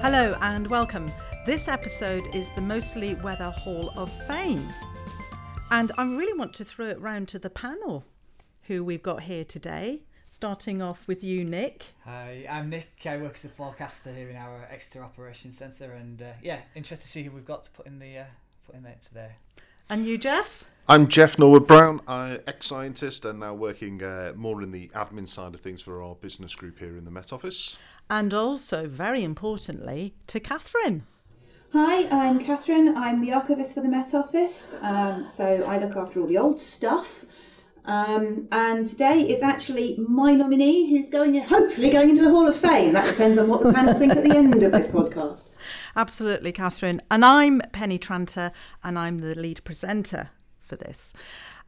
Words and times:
Hello 0.00 0.36
and 0.42 0.68
welcome. 0.68 1.10
This 1.44 1.66
episode 1.66 2.32
is 2.32 2.52
the 2.52 2.60
Mostly 2.60 3.16
Weather 3.16 3.50
Hall 3.50 3.92
of 3.96 4.12
Fame. 4.28 4.62
And 5.72 5.90
I 5.98 6.04
really 6.04 6.38
want 6.38 6.54
to 6.54 6.64
throw 6.64 6.86
it 6.86 7.00
round 7.00 7.26
to 7.28 7.38
the 7.40 7.50
panel 7.50 8.04
who 8.68 8.84
we've 8.84 9.02
got 9.02 9.24
here 9.24 9.44
today. 9.44 10.02
Starting 10.28 10.80
off 10.80 11.08
with 11.08 11.24
you, 11.24 11.44
Nick. 11.44 11.86
Hi, 12.04 12.46
I'm 12.48 12.70
Nick. 12.70 12.88
I 13.06 13.16
work 13.16 13.34
as 13.34 13.44
a 13.46 13.48
forecaster 13.48 14.14
here 14.14 14.30
in 14.30 14.36
our 14.36 14.68
Exeter 14.70 15.02
Operations 15.02 15.58
Centre, 15.58 15.90
and 15.90 16.22
uh, 16.22 16.26
yeah, 16.42 16.60
interested 16.76 17.04
to 17.04 17.10
see 17.10 17.22
who 17.24 17.32
we've 17.32 17.44
got 17.44 17.64
to 17.64 17.70
put 17.70 17.86
in 17.86 17.98
the 17.98 18.18
uh, 18.18 18.24
put 18.64 18.76
in 18.76 18.84
there 18.84 18.98
today. 19.02 19.32
And 19.90 20.06
you, 20.06 20.16
Jeff? 20.16 20.64
I'm 20.86 21.08
Jeff 21.08 21.38
Norwood 21.38 21.66
Brown, 21.66 22.00
I 22.06 22.40
ex-scientist 22.46 23.24
and 23.26 23.40
now 23.40 23.52
working 23.52 24.02
uh, 24.02 24.32
more 24.36 24.62
in 24.62 24.70
the 24.70 24.88
admin 24.88 25.28
side 25.28 25.54
of 25.54 25.60
things 25.60 25.82
for 25.82 26.02
our 26.02 26.14
business 26.14 26.54
group 26.54 26.78
here 26.78 26.96
in 26.96 27.04
the 27.04 27.10
Met 27.10 27.30
Office. 27.30 27.76
And 28.10 28.32
also, 28.32 28.86
very 28.86 29.22
importantly, 29.22 30.14
to 30.28 30.40
Catherine. 30.40 31.04
Hi, 31.74 32.08
I'm 32.08 32.38
Catherine. 32.38 32.96
I'm 32.96 33.20
the 33.20 33.32
archivist 33.34 33.74
for 33.74 33.82
the 33.82 33.88
Met 33.88 34.14
Office, 34.14 34.78
um, 34.80 35.26
so 35.26 35.62
I 35.66 35.78
look 35.78 35.94
after 35.94 36.20
all 36.20 36.26
the 36.26 36.38
old 36.38 36.58
stuff. 36.58 37.26
Um, 37.84 38.48
and 38.50 38.86
today 38.86 39.20
it's 39.22 39.42
actually 39.42 39.96
my 39.98 40.32
nominee 40.32 40.90
who's 40.90 41.10
going, 41.10 41.34
in, 41.34 41.46
hopefully, 41.46 41.90
going 41.90 42.08
into 42.10 42.22
the 42.22 42.30
Hall 42.30 42.48
of 42.48 42.56
Fame. 42.56 42.94
That 42.94 43.10
depends 43.10 43.36
on 43.36 43.48
what 43.48 43.62
the 43.62 43.72
panel 43.72 43.92
think 43.92 44.12
at 44.12 44.24
the 44.24 44.34
end 44.34 44.62
of 44.62 44.72
this 44.72 44.90
podcast. 44.90 45.48
Absolutely, 45.96 46.52
Catherine. 46.52 47.02
And 47.10 47.24
I'm 47.24 47.60
Penny 47.72 47.98
Tranter, 47.98 48.52
and 48.82 48.98
I'm 48.98 49.18
the 49.18 49.34
lead 49.34 49.62
presenter 49.64 50.30
for 50.60 50.76
this. 50.76 51.12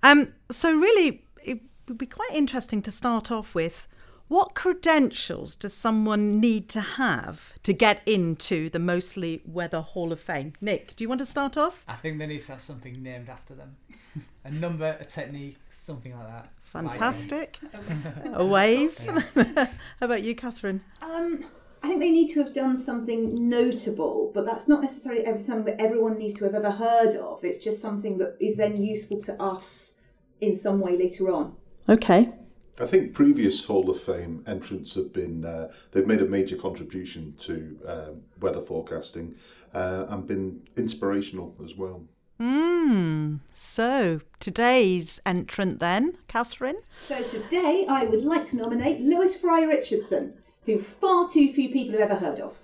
Um, 0.03 0.33
so, 0.51 0.75
really, 0.75 1.27
it 1.45 1.61
would 1.89 1.99
be 1.99 2.07
quite 2.07 2.33
interesting 2.33 2.81
to 2.83 2.91
start 2.91 3.31
off 3.31 3.55
with 3.55 3.87
what 4.31 4.55
credentials 4.55 5.57
does 5.57 5.75
someone 5.75 6.39
need 6.39 6.69
to 6.69 6.81
have 6.81 7.53
to 7.65 7.73
get 7.73 8.01
into 8.07 8.71
the 8.71 8.79
Mostly 8.79 9.43
Weather 9.45 9.81
Hall 9.81 10.13
of 10.13 10.21
Fame? 10.21 10.53
Nick, 10.61 10.95
do 10.95 11.03
you 11.03 11.09
want 11.09 11.19
to 11.19 11.27
start 11.27 11.57
off? 11.57 11.85
I 11.89 11.97
think 11.97 12.21
they 12.21 12.29
need 12.29 12.39
to 12.43 12.53
have 12.53 12.63
something 12.63 13.03
named 13.03 13.29
after 13.29 13.57
them, 13.57 13.75
a 14.45 14.51
number, 14.53 14.97
a 15.01 15.05
technique, 15.05 15.59
something 15.69 16.17
like 16.17 16.29
that. 16.29 16.49
Fantastic. 16.63 17.59
a 18.33 18.47
wave. 18.47 18.97
How 19.35 19.67
about 20.01 20.23
you, 20.23 20.37
Catherine? 20.37 20.83
Um, 21.03 21.45
I 21.83 21.89
think 21.89 21.99
they 21.99 22.13
need 22.13 22.29
to 22.29 22.45
have 22.45 22.53
done 22.53 22.77
something 22.77 23.49
notable, 23.49 24.31
but 24.33 24.47
that's 24.47 24.69
not 24.69 24.81
necessarily 24.81 25.27
every, 25.27 25.41
something 25.41 25.65
that 25.65 25.81
everyone 25.81 26.19
needs 26.19 26.35
to 26.35 26.45
have 26.45 26.55
ever 26.55 26.71
heard 26.71 27.17
of. 27.17 27.43
It's 27.43 27.59
just 27.59 27.83
something 27.83 28.19
that 28.19 28.37
is 28.41 28.57
then 28.57 28.81
useful 28.81 29.19
to 29.23 29.43
us 29.43 30.01
in 30.41 30.55
some 30.55 30.79
way 30.79 30.97
later 30.97 31.33
on. 31.33 31.57
Okay. 31.89 32.31
I 32.79 32.87
think 32.87 33.15
previous 33.15 33.65
Hall 33.65 33.91
of 33.91 34.01
Fame 34.01 34.45
entrants 34.47 34.95
have 34.95 35.13
been, 35.13 35.45
uh, 35.45 35.71
they've 35.93 36.07
made 36.07 36.23
a 36.23 36.27
major 36.27 36.57
contribution 36.57 37.35
to 37.41 37.79
uh, 37.87 38.11
weather 38.41 38.61
forecasting 38.61 39.35
uh, 39.75 40.07
and 40.09 40.27
been 40.27 40.63
inspirational 40.77 41.55
as 41.65 41.77
well. 41.77 42.05
Hmm. 42.39 43.37
So 43.53 44.21
today's 44.39 45.21
entrant 45.27 45.79
then, 45.79 46.17
Catherine? 46.27 46.79
So 47.03 47.23
today 47.23 47.85
I 47.87 48.07
would 48.07 48.25
like 48.25 48.47
to 48.47 48.57
nominate 48.57 49.01
Lewis 49.01 49.39
Fry 49.39 49.63
Richardson, 49.63 50.35
who 50.65 50.79
far 50.79 51.29
too 51.29 51.53
few 51.53 51.69
people 51.69 52.01
have 52.01 52.11
ever 52.11 52.19
heard 52.19 52.41
of. 52.41 52.57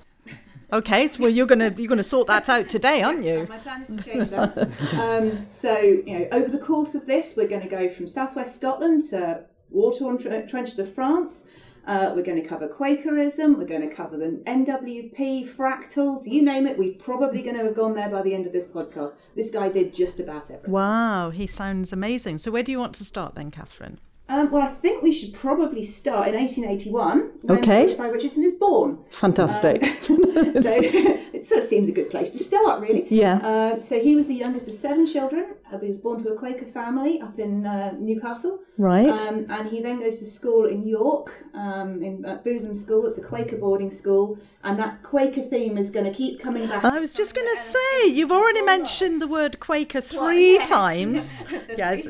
Okay, 0.73 1.07
so 1.07 1.23
well 1.23 1.31
you're 1.31 1.47
gonna 1.47 1.73
you're 1.77 1.89
gonna 1.89 2.03
sort 2.03 2.27
that 2.27 2.49
out 2.49 2.69
today, 2.69 3.03
aren't 3.03 3.25
you? 3.25 3.47
My 3.49 3.59
plan 3.59 3.83
is 3.83 3.97
to 3.97 4.03
change 4.03 4.31
that. 4.31 4.57
um, 4.99 5.47
so 5.49 5.79
you 5.79 6.19
know, 6.19 6.29
over 6.33 6.49
the 6.49 6.59
course 6.59 6.95
of 6.95 7.07
this, 7.07 7.35
we're 7.37 7.47
going 7.47 7.63
to 7.63 7.69
go 7.69 7.89
from 7.89 8.09
southwest 8.09 8.57
Scotland 8.57 9.03
to 9.11 9.45
war-torn 9.77 10.19
trenches 10.49 10.79
of 10.79 10.93
France. 10.93 11.49
Uh, 11.87 12.13
we're 12.17 12.23
going 12.23 12.41
to 12.41 12.49
cover 12.49 12.67
Quakerism. 12.67 13.59
We're 13.59 13.67
going 13.67 13.89
to 13.89 13.95
cover 13.95 14.17
the 14.17 14.43
NWP, 14.45 15.49
fractals, 15.49 16.27
you 16.27 16.43
name 16.43 16.67
it. 16.67 16.77
We're 16.77 16.95
probably 16.95 17.43
going 17.43 17.57
to 17.57 17.65
have 17.65 17.77
gone 17.77 17.95
there 17.95 18.09
by 18.09 18.23
the 18.23 18.35
end 18.35 18.47
of 18.47 18.53
this 18.53 18.67
podcast. 18.67 19.17
This 19.37 19.51
guy 19.51 19.69
did 19.69 19.95
just 19.95 20.19
about 20.19 20.51
everything. 20.51 20.73
Wow, 20.73 21.31
he 21.31 21.47
sounds 21.47 21.93
amazing. 21.93 22.39
So 22.39 22.51
where 22.51 22.65
do 22.65 22.73
you 22.73 22.81
want 22.81 22.95
to 22.97 23.05
start 23.05 23.37
then, 23.37 23.53
Catherine? 23.53 24.01
Um, 24.29 24.51
well, 24.51 24.63
I 24.63 24.67
think 24.67 25.05
we 25.05 25.13
should 25.13 25.33
probably 25.33 25.85
start 25.85 26.27
in 26.27 26.35
1881 26.35 27.31
when 27.43 27.59
Okay. 27.59 27.85
H.Y. 27.85 28.09
Richardson 28.09 28.43
is 28.43 28.55
born. 28.55 28.99
Fantastic. 29.11 29.85
so 30.03 30.15
it 30.17 31.45
sort 31.47 31.59
of 31.59 31.65
seems 31.65 31.89
a 31.89 31.93
good 31.93 32.11
place 32.11 32.31
to 32.31 32.39
start, 32.39 32.81
really. 32.81 33.07
Yeah. 33.09 33.37
Uh, 33.37 33.79
so 33.79 34.01
he 34.01 34.17
was 34.17 34.27
the 34.27 34.35
youngest 34.35 34.67
of 34.67 34.75
seven 34.75 35.07
children. 35.07 35.55
Uh, 35.73 35.79
he 35.79 35.87
was 35.87 35.99
born 35.99 36.21
to 36.25 36.31
a 36.31 36.37
Quaker 36.37 36.65
family 36.67 37.21
up 37.21 37.39
in 37.39 37.67
uh, 37.67 37.93
Newcastle. 37.99 38.61
Right. 38.77 39.09
Um, 39.09 39.47
and 39.49 39.69
he 39.69 39.81
then 39.81 40.01
goes 40.01 40.19
to 40.19 40.25
school 40.27 40.67
in 40.67 40.85
York, 40.85 41.33
um, 41.55 42.03
in 42.03 42.25
uh, 42.25 42.39
Bootham 42.45 42.75
School. 42.77 43.07
It's 43.07 43.19
a 43.19 43.23
Quaker 43.23 43.59
boarding 43.59 43.91
school, 43.91 44.39
and 44.65 44.77
that 44.81 45.05
Quaker 45.05 45.41
theme 45.41 45.79
is 45.79 45.91
going 45.91 46.05
to 46.07 46.13
keep 46.13 46.41
coming 46.41 46.67
back. 46.67 46.85
I 46.85 46.99
was 46.99 47.13
just 47.13 47.33
going 47.35 47.49
to 47.49 47.63
say, 47.63 48.09
you've 48.09 48.33
already 48.33 48.63
mentioned 48.63 49.23
the 49.23 49.29
word 49.29 49.61
Quaker 49.61 50.01
three 50.01 50.55
yes. 50.59 50.69
times. 50.69 51.45
Yes. 51.77 52.09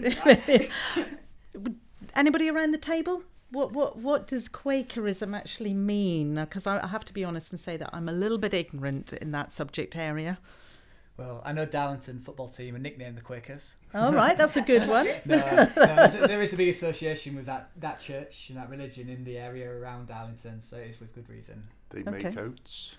Reason 2.16 2.26
Anybody 2.26 2.48
around 2.50 2.72
the 2.72 2.78
table? 2.78 3.22
What 3.50 3.72
what 3.72 3.98
what 3.98 4.26
does 4.26 4.48
Quakerism 4.48 5.34
actually 5.34 5.74
mean? 5.74 6.34
Because 6.34 6.66
I 6.66 6.82
I 6.82 6.88
have 6.88 7.04
to 7.04 7.12
be 7.12 7.24
honest 7.24 7.52
and 7.52 7.60
say 7.60 7.76
that 7.76 7.90
I'm 7.92 8.08
a 8.08 8.12
little 8.12 8.38
bit 8.38 8.52
ignorant 8.54 9.12
in 9.12 9.30
that 9.32 9.52
subject 9.52 9.96
area. 9.96 10.38
Well, 11.16 11.40
I 11.46 11.52
know 11.52 11.64
Darlington 11.64 12.20
football 12.20 12.48
team 12.48 12.74
are 12.74 12.78
nicknamed 12.78 13.16
the 13.16 13.22
Quakers. 13.22 13.76
All 13.94 14.12
right, 14.12 14.36
that's 14.36 14.56
a 14.56 14.60
good 14.60 14.86
one. 14.96 15.08
No, 15.24 15.36
uh, 15.38 15.66
no, 15.74 15.96
there's 15.96 16.14
a, 16.14 16.18
there 16.26 16.42
is 16.42 16.52
a 16.52 16.56
big 16.58 16.68
association 16.68 17.34
with 17.36 17.46
that, 17.46 17.70
that 17.78 18.00
church 18.00 18.50
and 18.50 18.58
that 18.58 18.68
religion 18.68 19.08
in 19.08 19.24
the 19.24 19.38
area 19.38 19.70
around 19.70 20.08
Darlington, 20.08 20.60
so 20.60 20.76
it 20.76 20.90
is 20.90 21.00
with 21.00 21.14
good 21.14 21.26
reason. 21.30 21.62
They 21.88 22.00
Okay. 22.00 22.10
make 22.10 22.36
oats. 22.38 22.96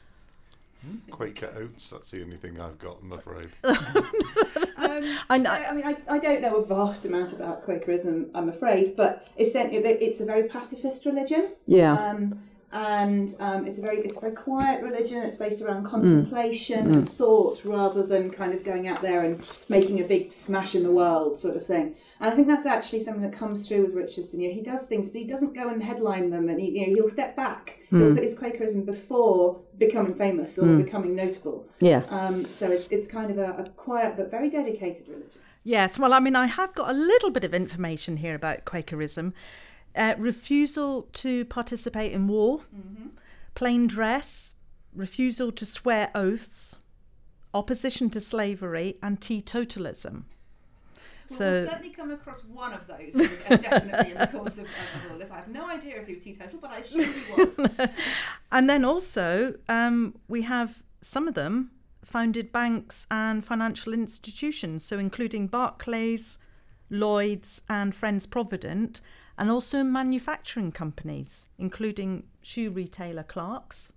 Quaker 1.11 1.53
oats, 1.57 1.89
that's 1.89 2.11
the 2.11 2.23
only 2.23 2.37
thing 2.37 2.59
I've 2.59 2.79
got, 2.79 2.97
I'm 3.01 3.13
afraid. 3.13 3.49
Um, 4.79 5.17
I 5.27 5.39
so, 5.39 5.49
I 5.49 5.73
mean, 5.73 5.85
I, 5.85 5.97
I 6.07 6.19
don't 6.19 6.39
know 6.39 6.57
a 6.57 6.65
vast 6.65 7.05
amount 7.05 7.33
about 7.33 7.65
Quakerism, 7.65 8.29
I'm 8.35 8.47
afraid, 8.47 8.95
but 8.95 9.27
it's 9.35 9.55
it's 9.55 10.21
a 10.21 10.25
very 10.25 10.47
pacifist 10.47 11.05
religion. 11.05 11.53
Yeah. 11.65 11.93
Um, 11.93 12.39
and 12.71 13.33
um, 13.39 13.65
it's 13.65 13.77
a 13.77 13.81
very 13.81 13.99
it's 13.99 14.17
a 14.17 14.19
very 14.19 14.33
quiet 14.35 14.83
religion. 14.83 15.23
It's 15.23 15.37
based 15.37 15.61
around 15.61 15.85
Mm. 15.85 15.89
contemplation 15.89 16.93
and 16.93 17.09
thought, 17.09 17.63
rather 17.63 18.03
than 18.03 18.29
kind 18.29 18.53
of 18.53 18.63
going 18.63 18.87
out 18.87 19.01
there 19.01 19.23
and 19.23 19.39
making 19.69 20.01
a 20.01 20.03
big 20.03 20.31
smash 20.31 20.75
in 20.75 20.83
the 20.83 20.91
world 20.91 21.37
sort 21.37 21.55
of 21.55 21.65
thing. 21.65 21.95
And 22.19 22.31
I 22.31 22.35
think 22.35 22.47
that's 22.47 22.65
actually 22.65 22.99
something 23.01 23.21
that 23.23 23.31
comes 23.31 23.67
through 23.67 23.83
with 23.83 23.93
Richardson. 23.93 24.41
You 24.41 24.49
know, 24.49 24.55
he 24.55 24.61
does 24.61 24.87
things, 24.87 25.07
but 25.09 25.19
he 25.21 25.27
doesn't 25.27 25.53
go 25.53 25.69
and 25.69 25.81
headline 25.81 26.29
them, 26.29 26.49
and 26.49 26.59
he, 26.59 26.79
you 26.79 26.87
know, 26.87 26.93
he'll 26.95 27.07
step 27.09 27.35
back. 27.35 27.79
Mm. 27.91 27.99
He'll 28.01 28.13
put 28.15 28.23
his 28.23 28.35
Quakerism 28.35 28.85
before 28.85 29.59
becoming 29.77 30.13
famous 30.15 30.57
or 30.59 30.75
becoming 30.75 31.15
notable. 31.15 31.65
Yeah. 31.79 32.03
Um, 32.09 32.43
so 32.43 32.69
it's 32.69 32.89
it's 32.89 33.07
kind 33.07 33.31
of 33.31 33.37
a, 33.37 33.63
a 33.63 33.69
quiet 33.69 34.17
but 34.17 34.29
very 34.29 34.49
dedicated 34.49 35.07
religion. 35.07 35.39
Yes, 35.63 35.99
well, 35.99 36.13
I 36.13 36.19
mean, 36.19 36.35
I 36.35 36.45
have 36.45 36.73
got 36.75 36.89
a 36.89 36.93
little 36.93 37.29
bit 37.29 37.43
of 37.43 37.53
information 37.53 38.17
here 38.17 38.35
about 38.35 38.63
Quakerism. 38.65 39.33
Uh, 39.97 40.13
refusal 40.17 41.03
to 41.13 41.43
participate 41.45 42.11
in 42.11 42.27
war, 42.27 42.61
plain 43.55 43.87
dress, 43.87 44.53
refusal 44.93 45.51
to 45.51 45.65
swear 45.65 46.11
oaths, 46.13 46.79
opposition 47.53 48.09
to 48.11 48.21
slavery, 48.21 48.97
and 49.01 49.19
teetotalism. 49.19 50.23
Well, 51.29 51.39
we'll 51.39 51.65
So, 51.65 51.65
certainly 51.65 51.89
come 51.89 52.11
across 52.11 52.43
one 52.45 52.73
of 52.73 52.87
those 52.87 53.15
uh, 53.15 53.57
definitely 53.57 54.11
in 54.11 54.17
the 54.17 54.27
course 54.27 54.57
of, 54.59 54.65
of 54.65 55.11
all 55.11 55.17
this. 55.17 55.31
I 55.31 55.37
have 55.37 55.47
no 55.47 55.67
idea 55.67 55.99
if 55.99 56.07
he 56.07 56.13
was 56.13 56.23
teetotal, 56.23 56.59
but 56.61 56.71
I 56.71 56.77
assume 56.77 57.11
he 57.11 57.33
was. 57.33 57.59
and 58.51 58.69
then 58.69 58.85
also 58.85 59.55
um, 59.67 60.15
we 60.27 60.43
have 60.43 60.83
some 61.01 61.27
of 61.27 61.33
them 61.33 61.71
founded 62.05 62.51
banks 62.51 63.05
and 63.11 63.43
financial 63.43 63.93
institutions, 63.93 64.83
so 64.85 64.97
including 64.97 65.47
Barclays, 65.47 66.37
Lloyd's, 66.89 67.61
and 67.67 67.93
Friends 67.93 68.25
Provident, 68.25 69.01
and 69.37 69.51
also 69.51 69.79
in 69.79 69.91
manufacturing 69.91 70.71
companies, 70.71 71.47
including 71.57 72.23
shoe 72.41 72.69
retailer 72.71 73.23
Clarks. 73.23 73.93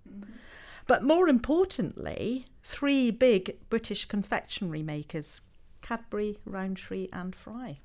But 0.87 1.03
more 1.03 1.27
importantly, 1.29 2.45
three 2.63 3.11
big 3.11 3.57
British 3.69 4.05
confectionery 4.05 4.83
makers 4.83 5.41
Cadbury, 5.81 6.37
Rowntree, 6.45 7.07
and 7.11 7.35
Fry. 7.35 7.79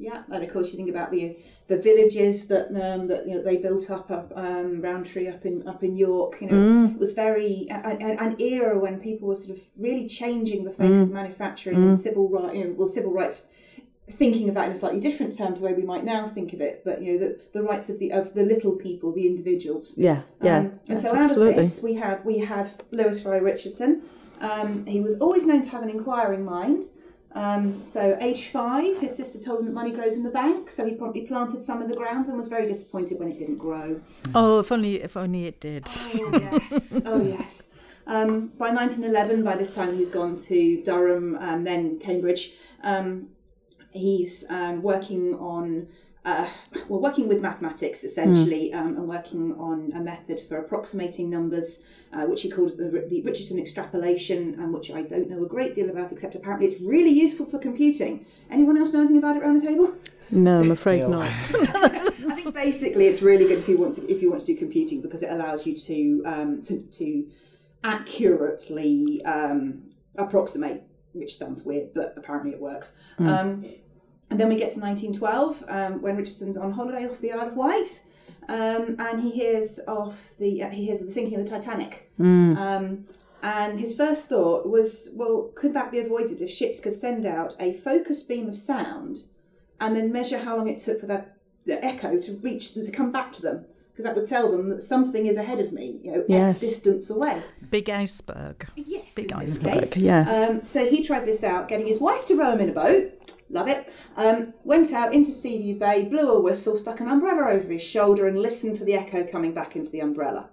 Yeah, 0.00 0.22
and 0.30 0.44
of 0.44 0.52
course 0.52 0.70
you 0.72 0.76
think 0.76 0.90
about 0.90 1.10
the 1.10 1.36
the 1.66 1.76
villages 1.76 2.46
that 2.46 2.68
um, 2.68 3.08
that 3.08 3.26
you 3.26 3.34
know 3.34 3.42
they 3.42 3.56
built 3.56 3.90
up 3.90 4.08
up 4.12 4.32
um, 4.36 4.80
Rowntree 4.80 5.26
up 5.26 5.44
in 5.44 5.66
up 5.66 5.82
in 5.82 5.96
York. 5.96 6.36
You 6.40 6.46
know, 6.48 6.56
it's- 6.56 6.92
it 6.94 6.98
was 7.00 7.14
very 7.14 7.66
an, 7.70 8.00
an 8.20 8.36
era 8.40 8.78
when 8.78 9.00
people 9.00 9.26
were 9.26 9.34
sort 9.34 9.58
of 9.58 9.64
really 9.76 10.06
changing 10.06 10.62
the 10.62 10.70
face 10.70 10.98
of 10.98 11.10
manufacturing 11.10 11.82
and 11.82 11.98
civil 11.98 12.28
right. 12.28 12.54
You 12.54 12.64
know, 12.68 12.74
well, 12.74 12.86
civil 12.86 13.12
rights. 13.12 13.48
Thinking 14.10 14.48
of 14.48 14.54
that 14.54 14.66
in 14.66 14.72
a 14.72 14.76
slightly 14.76 15.00
different 15.00 15.36
terms, 15.36 15.60
the 15.60 15.66
way 15.66 15.74
we 15.74 15.82
might 15.82 16.04
now 16.04 16.26
think 16.26 16.52
of 16.52 16.60
it, 16.60 16.82
but 16.84 17.02
you 17.02 17.12
know 17.12 17.18
the, 17.18 17.40
the 17.52 17.62
rights 17.62 17.88
of 17.88 17.98
the 17.98 18.12
of 18.12 18.34
the 18.34 18.42
little 18.42 18.72
people, 18.72 19.12
the 19.12 19.26
individuals. 19.26 19.96
Yeah, 19.98 20.22
yeah, 20.42 20.58
Um, 20.58 20.80
and 20.88 20.98
so 20.98 21.14
yes, 21.14 21.32
out 21.32 21.38
of 21.38 21.54
this, 21.54 21.82
we 21.82 21.94
have 21.94 22.24
we 22.24 22.38
have 22.38 22.80
Lewis 22.90 23.22
Fry 23.22 23.36
Richardson. 23.36 24.02
Um, 24.40 24.86
he 24.86 25.00
was 25.00 25.18
always 25.18 25.46
known 25.46 25.62
to 25.62 25.68
have 25.70 25.82
an 25.82 25.90
inquiring 25.90 26.44
mind. 26.44 26.84
Um, 27.34 27.84
so, 27.84 28.16
age 28.20 28.48
five, 28.48 28.98
his 29.00 29.14
sister 29.14 29.38
told 29.38 29.60
him 29.60 29.66
that 29.66 29.72
money 29.72 29.92
grows 29.92 30.16
in 30.16 30.22
the 30.22 30.30
bank, 30.30 30.70
so 30.70 30.86
he 30.86 30.94
promptly 30.94 31.26
planted 31.26 31.62
some 31.62 31.82
in 31.82 31.88
the 31.88 31.96
ground 31.96 32.26
and 32.26 32.36
was 32.36 32.48
very 32.48 32.66
disappointed 32.66 33.18
when 33.18 33.28
it 33.28 33.38
didn't 33.38 33.58
grow. 33.58 34.00
Oh, 34.34 34.60
if 34.60 34.72
only 34.72 35.02
if 35.02 35.16
only 35.16 35.46
it 35.46 35.60
did. 35.60 35.86
Oh 35.86 36.30
yes, 36.32 37.00
oh 37.04 37.22
yes. 37.22 37.70
Um, 38.06 38.48
by 38.58 38.70
1911, 38.70 39.44
by 39.44 39.54
this 39.54 39.68
time 39.68 39.94
he's 39.94 40.08
gone 40.08 40.36
to 40.36 40.82
Durham 40.82 41.36
and 41.36 41.66
then 41.66 41.98
Cambridge. 41.98 42.54
Um, 42.82 43.28
he's 43.98 44.44
um, 44.50 44.82
working 44.82 45.34
on 45.34 45.88
uh, 46.24 46.46
well, 46.88 47.00
working 47.00 47.26
with 47.26 47.40
mathematics 47.40 48.04
essentially, 48.04 48.72
um, 48.74 48.96
and 48.96 49.08
working 49.08 49.54
on 49.58 49.92
a 49.94 50.00
method 50.00 50.38
for 50.38 50.58
approximating 50.58 51.30
numbers, 51.30 51.88
uh, 52.12 52.26
which 52.26 52.42
he 52.42 52.50
calls 52.50 52.76
the, 52.76 53.06
the 53.08 53.22
Richardson 53.22 53.58
extrapolation, 53.58 54.54
and 54.60 54.74
which 54.74 54.90
I 54.90 55.02
don't 55.02 55.30
know 55.30 55.42
a 55.42 55.48
great 55.48 55.74
deal 55.74 55.88
about, 55.88 56.12
except 56.12 56.34
apparently 56.34 56.66
it's 56.66 56.80
really 56.82 57.10
useful 57.10 57.46
for 57.46 57.58
computing. 57.58 58.26
Anyone 58.50 58.76
else 58.76 58.92
know 58.92 58.98
anything 58.98 59.18
about 59.18 59.36
it 59.36 59.42
around 59.42 59.60
the 59.60 59.66
table? 59.66 59.94
No, 60.30 60.60
I'm 60.60 60.70
afraid 60.70 61.00
Neil. 61.00 61.10
not. 61.10 61.28
I 61.54 62.34
think 62.34 62.54
basically 62.54 63.06
it's 63.06 63.22
really 63.22 63.46
good 63.46 63.58
if 63.58 63.68
you 63.68 63.78
want 63.78 63.94
to 63.94 64.12
if 64.12 64.20
you 64.20 64.28
want 64.28 64.40
to 64.44 64.46
do 64.46 64.56
computing 64.56 65.00
because 65.00 65.22
it 65.22 65.30
allows 65.30 65.66
you 65.66 65.74
to 65.74 66.22
um, 66.26 66.62
to, 66.62 66.80
to 66.80 67.26
accurately 67.84 69.22
um, 69.24 69.88
approximate, 70.18 70.82
which 71.12 71.36
sounds 71.36 71.64
weird, 71.64 71.94
but 71.94 72.12
apparently 72.18 72.52
it 72.52 72.60
works. 72.60 72.98
Um, 73.18 73.64
and 74.30 74.38
then 74.38 74.48
we 74.48 74.56
get 74.56 74.70
to 74.74 74.80
1912 74.80 75.64
um, 75.68 76.02
when 76.02 76.16
Richardson's 76.16 76.56
on 76.56 76.72
holiday 76.72 77.06
off 77.06 77.18
the 77.20 77.32
Isle 77.32 77.48
of 77.48 77.54
Wight. 77.56 78.04
Um, 78.48 78.96
and 78.98 79.20
he 79.22 79.30
hears 79.30 79.78
of 79.80 80.32
the 80.38 80.62
uh, 80.62 80.70
he 80.70 80.86
hears 80.86 81.00
of 81.00 81.06
the 81.08 81.12
sinking 81.12 81.38
of 81.38 81.44
the 81.44 81.50
Titanic. 81.50 82.10
Um, 82.18 83.04
and 83.42 83.78
his 83.78 83.94
first 83.96 84.28
thought 84.28 84.68
was, 84.68 85.12
well, 85.16 85.50
could 85.54 85.72
that 85.74 85.92
be 85.92 85.98
avoided 85.98 86.40
if 86.40 86.50
ships 86.50 86.80
could 86.80 86.94
send 86.94 87.24
out 87.24 87.54
a 87.60 87.72
focused 87.72 88.26
beam 88.28 88.48
of 88.48 88.56
sound 88.56 89.18
and 89.80 89.94
then 89.94 90.10
measure 90.12 90.38
how 90.38 90.56
long 90.56 90.66
it 90.68 90.78
took 90.78 91.00
for 91.00 91.06
that 91.06 91.36
the 91.66 91.82
echo 91.84 92.18
to 92.20 92.32
reach 92.42 92.74
them 92.74 92.84
to 92.84 92.90
come 92.90 93.12
back 93.12 93.32
to 93.32 93.42
them? 93.42 93.64
Because 93.92 94.04
that 94.04 94.14
would 94.16 94.26
tell 94.26 94.50
them 94.50 94.68
that 94.70 94.82
something 94.82 95.26
is 95.26 95.36
ahead 95.36 95.60
of 95.60 95.72
me, 95.72 95.98
you 96.02 96.12
know, 96.12 96.24
Yes. 96.28 96.62
X 96.62 96.72
distance 96.72 97.10
away. 97.10 97.42
Big 97.70 97.90
iceberg. 97.90 98.66
Yes, 98.76 99.14
Big 99.14 99.32
iceberg, 99.32 99.96
yes. 99.96 100.48
Um, 100.48 100.62
so 100.62 100.86
he 100.88 101.04
tried 101.04 101.26
this 101.26 101.42
out, 101.44 101.68
getting 101.68 101.86
his 101.86 101.98
wife 102.00 102.24
to 102.26 102.34
row 102.36 102.52
him 102.52 102.60
in 102.60 102.68
a 102.70 102.72
boat. 102.72 103.32
Love 103.50 103.68
it. 103.68 103.92
Um, 104.16 104.52
went 104.64 104.92
out 104.92 105.14
into 105.14 105.32
Seaview 105.32 105.78
Bay, 105.78 106.04
blew 106.04 106.30
a 106.32 106.40
whistle, 106.40 106.76
stuck 106.76 107.00
an 107.00 107.08
umbrella 107.08 107.50
over 107.50 107.72
his 107.72 107.82
shoulder, 107.82 108.26
and 108.26 108.38
listened 108.38 108.78
for 108.78 108.84
the 108.84 108.94
echo 108.94 109.24
coming 109.24 109.54
back 109.54 109.74
into 109.74 109.90
the 109.90 110.00
umbrella. 110.00 110.50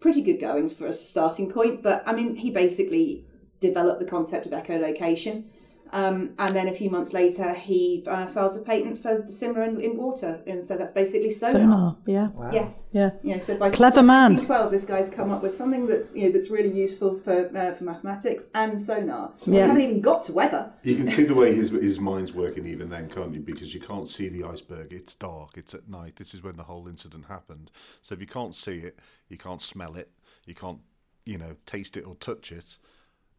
Pretty 0.00 0.22
good 0.22 0.40
going 0.40 0.68
for 0.68 0.86
a 0.86 0.92
starting 0.92 1.50
point, 1.50 1.82
but 1.82 2.02
I 2.06 2.12
mean, 2.12 2.36
he 2.36 2.50
basically 2.50 3.24
developed 3.60 4.00
the 4.00 4.06
concept 4.06 4.46
of 4.46 4.52
echolocation. 4.52 5.44
Um, 5.92 6.34
and 6.38 6.54
then 6.54 6.68
a 6.68 6.72
few 6.72 6.90
months 6.90 7.12
later, 7.12 7.54
he 7.54 8.04
uh, 8.06 8.26
filed 8.26 8.56
a 8.56 8.60
patent 8.60 8.98
for 8.98 9.22
the 9.22 9.32
simmer 9.32 9.62
in, 9.62 9.80
in 9.80 9.96
water, 9.96 10.40
and 10.46 10.62
so 10.62 10.76
that's 10.76 10.90
basically 10.90 11.30
sonar. 11.30 11.52
Sonar. 11.60 11.96
Yeah. 12.06 12.28
Wow. 12.28 12.50
Yeah, 12.52 12.68
Yeah. 12.92 13.10
yeah, 13.22 13.38
so 13.40 13.56
by 13.56 13.70
Clever 13.70 14.02
man. 14.02 14.34
1912, 14.34 14.70
this 14.70 14.84
guy's 14.84 15.08
come 15.08 15.30
up 15.30 15.42
with 15.42 15.54
something 15.54 15.86
that's 15.86 16.14
you 16.16 16.24
know 16.24 16.32
that's 16.32 16.50
really 16.50 16.72
useful 16.72 17.18
for 17.18 17.50
uh, 17.56 17.72
for 17.72 17.84
mathematics 17.84 18.48
and 18.54 18.80
sonar. 18.80 19.32
We 19.46 19.56
haven't 19.56 19.80
even 19.80 20.00
got 20.00 20.22
to 20.24 20.32
weather. 20.32 20.72
You 20.82 20.96
can 20.96 21.08
see 21.08 21.24
the 21.24 21.34
way 21.34 21.54
his 21.54 21.70
his 21.70 21.98
mind's 21.98 22.32
working 22.32 22.66
even 22.66 22.88
then, 22.88 23.08
can't 23.08 23.32
you? 23.32 23.40
Because 23.40 23.74
you 23.74 23.80
can't 23.80 24.08
see 24.08 24.28
the 24.28 24.44
iceberg. 24.44 24.92
It's 24.92 25.14
dark. 25.14 25.56
It's 25.56 25.74
at 25.74 25.88
night. 25.88 26.16
This 26.16 26.34
is 26.34 26.42
when 26.42 26.56
the 26.56 26.64
whole 26.64 26.88
incident 26.88 27.26
happened. 27.26 27.70
So 28.02 28.14
if 28.14 28.20
you 28.20 28.26
can't 28.26 28.54
see 28.54 28.78
it, 28.78 28.98
you 29.28 29.36
can't 29.36 29.60
smell 29.60 29.96
it, 29.96 30.10
you 30.46 30.54
can't, 30.54 30.78
you 31.24 31.38
know, 31.38 31.56
taste 31.66 31.96
it 31.96 32.06
or 32.06 32.14
touch 32.16 32.52
it, 32.52 32.78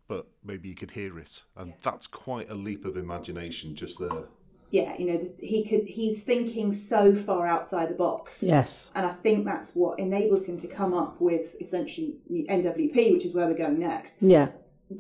but 0.10 0.28
maybe 0.44 0.68
you 0.68 0.76
could 0.76 0.92
hear 0.92 1.18
it, 1.18 1.44
and 1.56 1.76
that's 1.82 2.08
quite 2.08 2.50
a 2.50 2.56
leap 2.56 2.84
of 2.84 2.98
imagination 2.98 3.76
just 3.76 4.00
there. 4.00 4.26
Yeah, 4.72 4.96
you 5.00 5.06
know, 5.06 5.24
he 5.40 5.64
could. 5.64 5.88
He's 5.88 6.24
thinking 6.24 6.72
so 6.72 7.16
far 7.16 7.48
outside 7.48 7.90
the 7.90 7.96
box. 7.96 8.44
Yes. 8.44 8.92
And 8.96 9.06
I 9.06 9.12
think 9.12 9.46
that's 9.46 9.76
what 9.76 9.98
enables 9.98 10.48
him 10.48 10.58
to 10.58 10.68
come 10.68 10.94
up 10.94 11.22
with 11.22 11.56
essentially 11.62 12.18
NWP, 12.30 13.14
which 13.14 13.26
is 13.26 13.34
where 13.34 13.48
we're 13.48 13.54
going 13.54 13.80
next. 13.80 14.22
Yeah. 14.22 14.50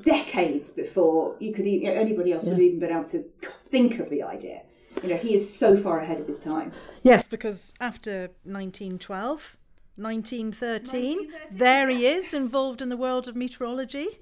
Decades 0.03 0.71
before 0.71 1.35
you 1.39 1.51
could 1.51 1.67
even, 1.67 1.89
anybody 1.89 2.31
else 2.31 2.45
would 2.45 2.53
have 2.53 2.61
even 2.61 2.79
been 2.79 2.91
able 2.91 3.03
to 3.05 3.23
think 3.41 3.99
of 3.99 4.09
the 4.09 4.23
idea. 4.23 4.61
You 5.03 5.09
know, 5.09 5.17
he 5.17 5.33
is 5.35 5.51
so 5.51 5.75
far 5.75 5.99
ahead 5.99 6.19
of 6.19 6.27
his 6.27 6.39
time. 6.39 6.71
Yes, 7.03 7.27
because 7.27 7.73
after 7.79 8.29
1912, 8.43 9.57
1913, 9.95 11.31
there 11.51 11.89
he 11.89 12.05
is, 12.07 12.33
involved 12.33 12.81
in 12.81 12.89
the 12.89 12.97
world 12.97 13.27
of 13.27 13.35
meteorology. 13.35 14.19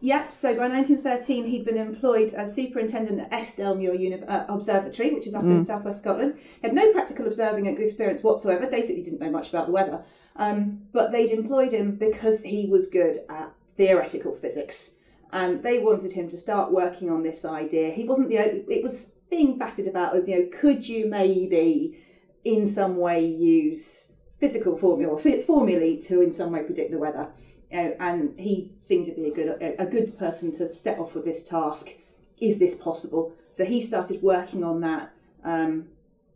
Yep, 0.00 0.30
so 0.30 0.54
by 0.54 0.68
1913 0.68 1.46
he'd 1.46 1.64
been 1.64 1.76
employed 1.76 2.32
as 2.32 2.54
superintendent 2.54 3.18
at 3.20 3.32
Eskdalemuir 3.32 3.98
Uni- 3.98 4.22
uh, 4.22 4.44
Observatory, 4.48 5.10
which 5.12 5.26
is 5.26 5.34
up 5.34 5.42
in 5.42 5.60
southwest 5.62 6.00
Scotland. 6.00 6.38
He 6.38 6.68
had 6.68 6.72
no 6.74 6.92
practical 6.92 7.26
observing 7.26 7.66
experience 7.66 8.22
whatsoever, 8.22 8.68
basically 8.68 9.02
didn't 9.02 9.20
know 9.20 9.30
much 9.30 9.48
about 9.48 9.66
the 9.66 9.72
weather. 9.72 10.04
Um, 10.36 10.82
but 10.92 11.10
they'd 11.10 11.30
employed 11.30 11.72
him 11.72 11.96
because 11.96 12.44
he 12.44 12.66
was 12.66 12.86
good 12.86 13.18
at 13.28 13.52
theoretical 13.76 14.32
physics. 14.32 14.94
And 15.32 15.64
they 15.64 15.80
wanted 15.80 16.12
him 16.12 16.28
to 16.28 16.36
start 16.36 16.70
working 16.72 17.10
on 17.10 17.24
this 17.24 17.44
idea. 17.44 17.90
He 17.90 18.04
wasn't 18.04 18.28
the 18.28 18.38
o- 18.38 18.64
it 18.68 18.82
was 18.84 19.16
being 19.30 19.58
batted 19.58 19.88
about 19.88 20.14
as, 20.14 20.28
you 20.28 20.38
know, 20.38 20.48
could 20.52 20.88
you 20.88 21.06
maybe 21.08 21.98
in 22.44 22.64
some 22.66 22.96
way 22.98 23.26
use 23.26 24.14
physical 24.38 24.76
formula 24.76 25.12
or 25.14 25.18
formulae 25.18 25.96
to 26.02 26.22
in 26.22 26.30
some 26.30 26.52
way 26.52 26.62
predict 26.62 26.92
the 26.92 26.98
weather? 26.98 27.28
Know, 27.70 27.96
and 28.00 28.38
he 28.38 28.72
seemed 28.80 29.06
to 29.06 29.12
be 29.12 29.26
a 29.26 29.34
good 29.34 29.48
a, 29.60 29.82
a 29.82 29.86
good 29.86 30.16
person 30.18 30.52
to 30.52 30.66
step 30.66 30.98
off 30.98 31.14
with 31.14 31.24
this 31.24 31.42
task. 31.42 31.90
Is 32.40 32.58
this 32.58 32.76
possible? 32.76 33.32
So 33.52 33.64
he 33.64 33.80
started 33.80 34.22
working 34.22 34.62
on 34.62 34.80
that, 34.82 35.12
um, 35.44 35.88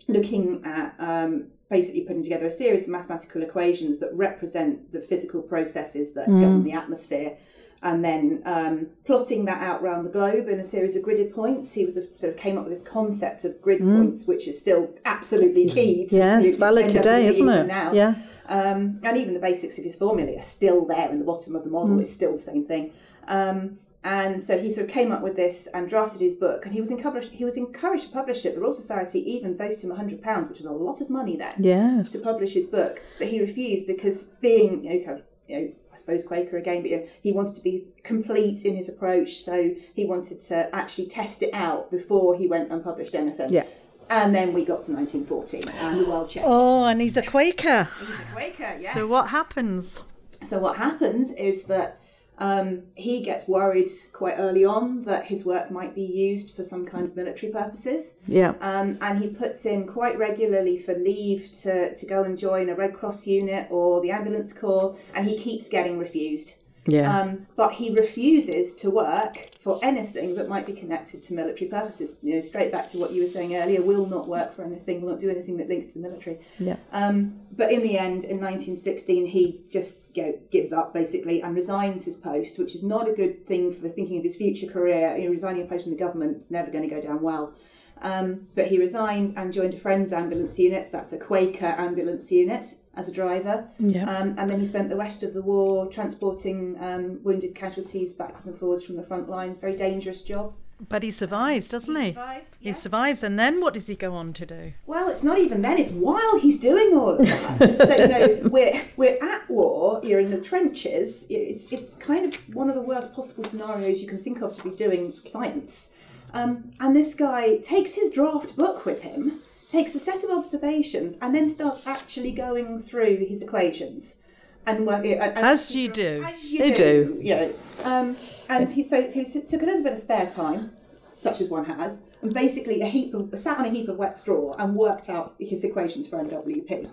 looking 0.08 0.64
at 0.64 0.94
um, 0.98 1.48
basically 1.70 2.02
putting 2.02 2.22
together 2.22 2.46
a 2.46 2.50
series 2.50 2.84
of 2.84 2.90
mathematical 2.90 3.42
equations 3.42 3.98
that 4.00 4.10
represent 4.14 4.92
the 4.92 5.00
physical 5.00 5.40
processes 5.40 6.14
that 6.14 6.26
govern 6.26 6.64
the 6.64 6.72
atmosphere. 6.72 7.36
And 7.84 8.04
then 8.04 8.42
um, 8.44 8.86
plotting 9.04 9.44
that 9.46 9.60
out 9.60 9.82
around 9.82 10.04
the 10.04 10.10
globe 10.10 10.46
in 10.48 10.60
a 10.60 10.64
series 10.64 10.94
of 10.94 11.02
gridded 11.02 11.34
points, 11.34 11.72
he 11.72 11.84
was 11.84 11.96
a, 11.96 12.02
sort 12.16 12.32
of 12.32 12.36
came 12.38 12.56
up 12.56 12.64
with 12.64 12.72
this 12.72 12.86
concept 12.86 13.44
of 13.44 13.60
grid 13.60 13.80
points, 13.80 14.26
which 14.26 14.46
is 14.46 14.60
still 14.60 14.94
absolutely 15.04 15.68
key. 15.68 16.06
To 16.06 16.16
Yeah, 16.16 16.40
it's 16.40 16.54
valid 16.54 16.90
today, 16.90 17.26
isn't 17.26 17.48
it? 17.48 17.66
Now. 17.66 17.92
Yeah. 17.92 18.14
Um, 18.52 19.00
and 19.02 19.16
even 19.16 19.32
the 19.32 19.40
basics 19.40 19.78
of 19.78 19.84
his 19.84 19.96
formula 19.96 20.36
are 20.36 20.40
still 20.40 20.84
there 20.84 21.10
in 21.10 21.18
the 21.18 21.24
bottom 21.24 21.56
of 21.56 21.64
the 21.64 21.70
model. 21.70 21.98
It's 22.00 22.12
still 22.12 22.32
the 22.32 22.38
same 22.38 22.64
thing. 22.66 22.92
Um, 23.26 23.78
and 24.04 24.42
so 24.42 24.58
he 24.58 24.70
sort 24.70 24.88
of 24.88 24.92
came 24.92 25.10
up 25.10 25.22
with 25.22 25.36
this 25.36 25.68
and 25.68 25.88
drafted 25.88 26.20
his 26.20 26.34
book. 26.34 26.66
And 26.66 26.74
he 26.74 26.80
was 26.80 26.90
encouraged. 26.90 27.30
He 27.30 27.46
was 27.46 27.56
encouraged 27.56 28.08
to 28.08 28.12
publish 28.12 28.44
it. 28.44 28.54
The 28.54 28.60
Royal 28.60 28.72
Society 28.72 29.20
even 29.32 29.56
voted 29.56 29.80
him 29.80 29.90
hundred 29.90 30.20
pounds, 30.22 30.48
which 30.48 30.58
was 30.58 30.66
a 30.66 30.72
lot 30.72 31.00
of 31.00 31.08
money 31.08 31.36
then, 31.36 31.54
Yes. 31.58 32.12
to 32.12 32.22
publish 32.22 32.52
his 32.52 32.66
book. 32.66 33.00
But 33.18 33.28
he 33.28 33.40
refused 33.40 33.86
because 33.86 34.24
being, 34.40 34.84
you 34.84 34.90
know, 34.98 35.04
kind 35.06 35.18
of, 35.20 35.24
you 35.48 35.56
know, 35.58 35.72
I 35.94 35.96
suppose 35.96 36.24
Quaker 36.24 36.56
again, 36.58 36.82
but 36.82 36.90
you 36.90 36.96
know, 36.98 37.06
he 37.22 37.32
wanted 37.32 37.54
to 37.56 37.62
be 37.62 37.86
complete 38.02 38.64
in 38.64 38.74
his 38.74 38.88
approach. 38.88 39.36
So 39.36 39.74
he 39.94 40.04
wanted 40.04 40.40
to 40.40 40.74
actually 40.74 41.06
test 41.06 41.42
it 41.42 41.50
out 41.54 41.90
before 41.90 42.36
he 42.36 42.48
went 42.48 42.70
and 42.70 42.82
published 42.84 43.14
anything. 43.14 43.50
Yeah. 43.50 43.64
And 44.12 44.34
then 44.34 44.52
we 44.52 44.62
got 44.62 44.82
to 44.84 44.92
1914, 44.92 45.62
and 45.80 46.00
the 46.00 46.04
world 46.04 46.28
changed. 46.28 46.46
Oh, 46.46 46.84
and 46.84 47.00
he's 47.00 47.16
a 47.16 47.22
Quaker. 47.22 47.88
He's 47.98 48.20
a 48.20 48.24
Quaker, 48.24 48.76
yes. 48.78 48.92
So 48.92 49.06
what 49.06 49.30
happens? 49.30 50.02
So 50.42 50.58
what 50.58 50.76
happens 50.76 51.32
is 51.32 51.64
that 51.68 51.98
um, 52.36 52.82
he 52.94 53.22
gets 53.22 53.48
worried 53.48 53.88
quite 54.12 54.34
early 54.36 54.66
on 54.66 55.04
that 55.04 55.24
his 55.24 55.46
work 55.46 55.70
might 55.70 55.94
be 55.94 56.02
used 56.02 56.54
for 56.54 56.62
some 56.62 56.84
kind 56.84 57.06
of 57.06 57.16
military 57.16 57.50
purposes. 57.50 58.20
Yeah. 58.26 58.52
Um, 58.60 58.98
and 59.00 59.18
he 59.18 59.28
puts 59.28 59.64
in 59.64 59.86
quite 59.86 60.18
regularly 60.18 60.76
for 60.76 60.92
leave 60.92 61.50
to, 61.62 61.94
to 61.94 62.06
go 62.06 62.22
and 62.22 62.36
join 62.36 62.68
a 62.68 62.74
Red 62.74 62.92
Cross 62.92 63.26
unit 63.26 63.66
or 63.70 64.02
the 64.02 64.10
ambulance 64.10 64.52
corps, 64.52 64.94
and 65.14 65.26
he 65.26 65.38
keeps 65.38 65.70
getting 65.70 65.98
refused. 65.98 66.56
Yeah. 66.86 67.20
Um, 67.20 67.46
but 67.56 67.72
he 67.72 67.94
refuses 67.94 68.74
to 68.76 68.90
work 68.90 69.50
for 69.60 69.78
anything 69.82 70.34
that 70.34 70.48
might 70.48 70.66
be 70.66 70.72
connected 70.72 71.22
to 71.24 71.34
military 71.34 71.70
purposes. 71.70 72.18
You 72.22 72.34
know, 72.34 72.40
straight 72.40 72.72
back 72.72 72.88
to 72.88 72.98
what 72.98 73.12
you 73.12 73.22
were 73.22 73.28
saying 73.28 73.54
earlier, 73.54 73.82
will 73.82 74.06
not 74.06 74.26
work 74.26 74.54
for 74.54 74.64
anything, 74.64 75.00
will 75.00 75.10
not 75.10 75.20
do 75.20 75.30
anything 75.30 75.56
that 75.58 75.68
links 75.68 75.86
to 75.88 75.94
the 75.94 76.00
military. 76.00 76.40
yeah. 76.58 76.76
Um, 76.90 77.38
but 77.56 77.70
in 77.70 77.82
the 77.82 77.98
end, 77.98 78.24
in 78.24 78.40
1916, 78.40 79.26
he 79.26 79.60
just 79.70 79.98
you 80.14 80.22
know, 80.24 80.38
gives 80.50 80.72
up 80.72 80.92
basically 80.92 81.42
and 81.42 81.54
resigns 81.54 82.04
his 82.04 82.16
post, 82.16 82.58
which 82.58 82.74
is 82.74 82.82
not 82.82 83.08
a 83.08 83.12
good 83.12 83.46
thing 83.46 83.72
for 83.72 83.88
thinking 83.88 84.18
of 84.18 84.24
his 84.24 84.36
future 84.36 84.66
career. 84.66 85.16
You 85.16 85.26
know, 85.26 85.30
resigning 85.30 85.62
a 85.62 85.66
post 85.66 85.86
in 85.86 85.92
the 85.92 85.98
government 85.98 86.38
is 86.38 86.50
never 86.50 86.70
going 86.70 86.88
to 86.88 86.92
go 86.92 87.00
down 87.00 87.22
well. 87.22 87.54
Um, 88.00 88.48
but 88.56 88.66
he 88.66 88.78
resigned 88.78 89.34
and 89.36 89.52
joined 89.52 89.74
a 89.74 89.76
friend's 89.76 90.12
ambulance 90.12 90.58
unit. 90.58 90.86
So 90.86 90.96
that's 90.96 91.12
a 91.12 91.18
Quaker 91.18 91.76
ambulance 91.78 92.32
unit 92.32 92.66
as 92.94 93.08
a 93.08 93.12
driver. 93.12 93.68
Yeah. 93.78 94.04
Um, 94.04 94.34
and 94.38 94.50
then 94.50 94.58
he 94.58 94.66
spent 94.66 94.88
the 94.88 94.96
rest 94.96 95.22
of 95.22 95.34
the 95.34 95.42
war 95.42 95.86
transporting 95.86 96.76
um, 96.80 97.20
wounded 97.22 97.54
casualties 97.54 98.12
backwards 98.12 98.46
and 98.46 98.56
forwards 98.56 98.84
from 98.84 98.96
the 98.96 99.02
front 99.02 99.28
lines. 99.28 99.58
Very 99.58 99.76
dangerous 99.76 100.22
job. 100.22 100.54
But 100.88 101.04
he 101.04 101.12
survives, 101.12 101.68
doesn't 101.68 101.94
he? 101.94 102.12
survives, 102.12 102.56
He 102.60 102.72
survives, 102.72 103.22
and 103.22 103.38
then 103.38 103.60
what 103.60 103.74
does 103.74 103.86
he 103.86 103.94
go 103.94 104.14
on 104.14 104.32
to 104.32 104.44
do? 104.44 104.72
Well, 104.84 105.08
it's 105.08 105.22
not 105.22 105.38
even 105.38 105.62
then. 105.62 105.78
It's 105.78 105.90
while 105.90 106.40
he's 106.40 106.58
doing 106.58 106.96
all 106.96 107.10
of 107.10 107.18
that. 107.20 107.86
so 107.86 107.96
you 107.96 108.08
know, 108.08 108.48
we're 108.50 108.82
we're 108.96 109.16
at 109.22 109.48
war. 109.48 110.00
You're 110.02 110.18
in 110.18 110.30
the 110.30 110.40
trenches. 110.40 111.28
It's 111.30 111.72
it's 111.72 111.94
kind 111.94 112.26
of 112.26 112.34
one 112.54 112.68
of 112.68 112.74
the 112.74 112.82
worst 112.82 113.14
possible 113.14 113.44
scenarios 113.44 114.02
you 114.02 114.08
can 114.08 114.18
think 114.18 114.42
of 114.42 114.54
to 114.54 114.64
be 114.64 114.70
doing 114.70 115.12
science. 115.12 115.94
Um, 116.34 116.72
and 116.80 116.96
this 116.96 117.14
guy 117.14 117.58
takes 117.58 117.94
his 117.94 118.10
draft 118.10 118.56
book 118.56 118.84
with 118.84 119.02
him, 119.02 119.40
takes 119.72 119.94
a 119.94 119.98
set 119.98 120.22
of 120.22 120.30
observations, 120.30 121.16
and 121.22 121.34
then 121.34 121.48
starts 121.48 121.86
actually 121.86 122.30
going 122.30 122.78
through 122.78 123.16
his 123.28 123.42
equations. 123.42 124.18
and 124.64 124.86
work 124.86 125.04
it 125.04 125.18
and- 125.18 125.38
As 125.38 125.74
you 125.74 125.88
do. 125.88 126.22
As 126.24 126.52
you, 126.52 126.64
You 126.66 126.74
do. 126.76 127.04
do. 127.16 127.20
Yeah. 127.20 127.48
Um, 127.82 128.16
and 128.48 128.70
he 128.70 128.84
so, 128.84 129.08
so 129.08 129.18
he 129.18 129.24
took 129.40 129.60
a 129.60 129.66
little 129.66 129.82
bit 129.82 129.94
of 129.94 129.98
spare 129.98 130.26
time, 130.28 130.70
such 131.16 131.40
as 131.40 131.48
one 131.48 131.64
has, 131.64 132.08
and 132.22 132.32
basically 132.32 132.80
a 132.80 132.86
heap 132.86 133.12
of 133.12 133.36
sat 133.36 133.58
on 133.58 133.64
a 133.64 133.70
heap 133.70 133.88
of 133.88 133.96
wet 133.96 134.16
straw 134.16 134.54
and 134.60 134.76
worked 134.76 135.08
out 135.10 135.34
his 135.40 135.64
equations 135.64 136.06
for 136.06 136.18
NWP, 136.22 136.88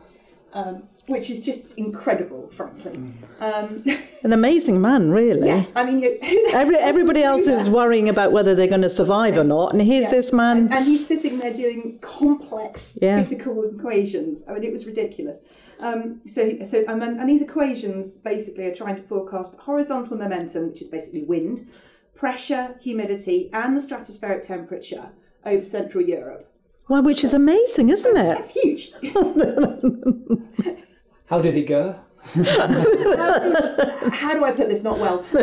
um, 0.53 0.84
which 1.08 1.29
is 1.29 1.44
just 1.44 1.77
incredible, 1.77 2.50
frankly. 2.51 2.91
Um, 3.39 3.84
An 4.24 4.34
amazing 4.34 4.79
man, 4.82 5.12
really. 5.12 5.48
yeah, 5.48 5.65
I 5.75 5.86
mean, 5.86 6.00
you, 6.00 6.18
Every, 6.53 6.75
everybody 6.77 7.24
else 7.24 7.48
is 7.48 7.65
that? 7.65 7.72
worrying 7.72 8.10
about 8.10 8.32
whether 8.32 8.53
they're 8.56 8.68
going 8.68 8.82
to 8.82 8.89
survive 8.89 9.38
or 9.38 9.44
not, 9.44 9.74
and 9.74 9.82
here's 9.82 10.06
Yeah. 10.06 10.12
this 10.12 10.34
man. 10.34 10.58
And, 10.58 10.74
and 10.74 10.86
he's 10.86 11.08
sitting 11.08 11.39
there 11.39 11.53
doing 11.53 12.00
complex 12.01 12.98
Yeah. 13.01 13.18
physical 13.20 13.63
equations. 13.63 14.44
I 14.48 14.53
mean, 14.53 14.63
it 14.63 14.72
was 14.72 14.86
ridiculous. 14.86 15.41
Um, 15.79 16.22
so, 16.25 16.63
so 16.65 16.84
um, 16.88 17.01
and, 17.01 17.20
and 17.20 17.29
these 17.29 17.41
equations 17.41 18.18
basically 18.18 18.65
are 18.65 18.75
trying 18.75 18.96
to 18.96 19.03
forecast 19.03 19.56
horizontal 19.62 20.18
momentum, 20.18 20.68
which 20.68 20.82
is 20.82 20.89
basically 20.89 21.24
wind, 21.24 21.68
pressure, 22.15 22.75
humidity, 22.82 23.50
and 23.53 23.77
the 23.77 23.82
stratospheric 23.82 24.41
temperature 24.41 25.10
over 25.46 25.63
Central 25.63 26.03
Europe. 26.03 26.46
Well, 26.89 27.03
which 27.03 27.24
is 27.24 27.36
amazing, 27.36 27.89
isn't 27.89 28.17
it? 28.17 28.24
That's 28.24 28.53
huge. 28.53 28.91
How 31.27 31.39
did 31.39 31.55
it 31.55 31.67
go? 31.67 32.00
How 32.33 34.33
do 34.33 34.45
I 34.45 34.51
put 34.55 34.69
this 34.69 34.83
not 34.83 35.00
well? 35.00 35.25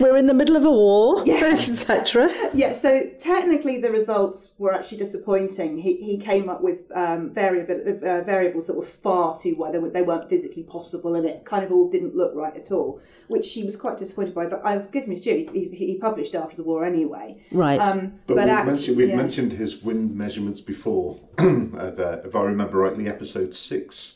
We're 0.00 0.16
in 0.16 0.26
the 0.26 0.34
middle 0.34 0.56
of 0.56 0.64
a 0.64 0.70
war, 0.70 1.22
etc. 1.28 2.28
Yeah, 2.54 2.72
so 2.72 3.08
technically 3.18 3.78
the 3.78 3.90
results 3.90 4.54
were 4.58 4.74
actually 4.74 4.98
disappointing. 4.98 5.78
He, 5.78 5.96
he 5.96 6.18
came 6.18 6.48
up 6.48 6.60
with 6.60 6.90
um, 6.94 7.30
variable, 7.30 7.80
uh, 7.88 8.22
variables 8.22 8.66
that 8.66 8.76
were 8.76 8.82
far 8.82 9.36
too 9.36 9.54
wide. 9.56 9.74
They, 9.74 9.78
were, 9.78 9.90
they 9.90 10.02
weren't 10.02 10.28
physically 10.28 10.64
possible 10.64 11.14
and 11.14 11.24
it 11.24 11.44
kind 11.44 11.64
of 11.64 11.70
all 11.70 11.88
didn't 11.88 12.16
look 12.16 12.34
right 12.34 12.56
at 12.56 12.72
all, 12.72 13.00
which 13.28 13.52
he 13.52 13.64
was 13.64 13.76
quite 13.76 13.96
disappointed 13.96 14.34
by. 14.34 14.46
But 14.46 14.64
I've 14.64 14.90
given 14.90 15.08
him 15.08 15.10
his 15.12 15.20
due. 15.20 15.48
He, 15.52 15.68
he 15.68 15.98
published 15.98 16.34
after 16.34 16.56
the 16.56 16.64
war 16.64 16.84
anyway. 16.84 17.38
Right. 17.52 17.80
Um, 17.80 18.14
But, 18.26 18.36
but 18.36 18.44
we've, 18.44 18.54
act- 18.54 18.66
mentioned, 18.66 18.96
we've 18.96 19.08
yeah. 19.08 19.16
mentioned 19.16 19.52
his 19.52 19.82
wind 19.82 20.16
measurements 20.16 20.60
before. 20.60 21.20
of, 21.38 22.00
uh, 22.00 22.18
if 22.24 22.34
I 22.34 22.42
remember 22.42 22.78
rightly, 22.78 23.08
episode 23.08 23.54
six 23.54 24.14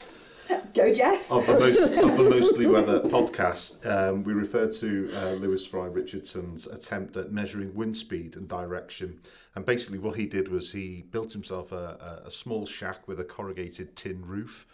Go, 0.74 0.92
Jeff. 0.92 1.32
of 1.32 1.46
the, 1.46 1.52
most, 1.54 1.98
of 1.98 2.16
the 2.16 2.30
Mostly 2.30 2.66
Weather 2.66 3.00
podcast, 3.00 3.84
um, 3.86 4.22
we 4.24 4.32
refer 4.32 4.70
to 4.70 5.10
uh, 5.14 5.30
Lewis 5.32 5.66
Fry 5.66 5.86
Richardson's 5.86 6.66
attempt 6.66 7.16
at 7.16 7.32
measuring 7.32 7.74
wind 7.74 7.96
speed 7.96 8.36
and 8.36 8.46
direction. 8.46 9.20
And 9.54 9.64
basically, 9.64 9.98
what 9.98 10.16
he 10.16 10.26
did 10.26 10.48
was 10.48 10.72
he 10.72 11.04
built 11.10 11.32
himself 11.32 11.72
a, 11.72 12.20
a, 12.24 12.28
a 12.28 12.30
small 12.30 12.66
shack 12.66 13.08
with 13.08 13.18
a 13.18 13.24
corrugated 13.24 13.96
tin 13.96 14.24
roof, 14.24 14.66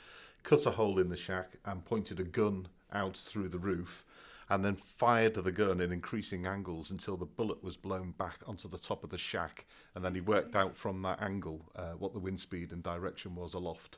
cut 0.43 0.67
a 0.67 0.73
hole 0.73 0.99
in 0.99 1.09
the 1.09 1.17
shack, 1.17 1.53
and 1.65 1.85
pointed 1.85 2.19
a 2.21 2.25
gun 2.25 2.69
out 2.93 3.17
through 3.17 3.49
the 3.49 3.59
roof. 3.59 4.05
And 4.51 4.63
then 4.65 4.77
fired 4.77 5.35
the 5.35 5.53
gun 5.53 5.81
in 5.81 5.93
increasing 5.93 6.47
angles 6.47 6.91
until 6.91 7.17
the 7.17 7.25
bullet 7.25 7.65
was 7.65 7.77
blown 7.77 8.11
back 8.11 8.41
onto 8.47 8.69
the 8.69 8.77
top 8.77 9.03
of 9.03 9.11
the 9.11 9.17
shack. 9.17 9.65
And 9.95 10.05
then 10.05 10.15
he 10.15 10.21
worked 10.21 10.55
out 10.55 10.77
from 10.77 11.01
that 11.03 11.23
angle 11.23 11.71
uh, 11.75 11.93
what 11.93 12.13
the 12.13 12.19
wind 12.19 12.41
speed 12.41 12.73
and 12.73 12.83
direction 12.83 13.35
was 13.35 13.55
aloft. 13.55 13.97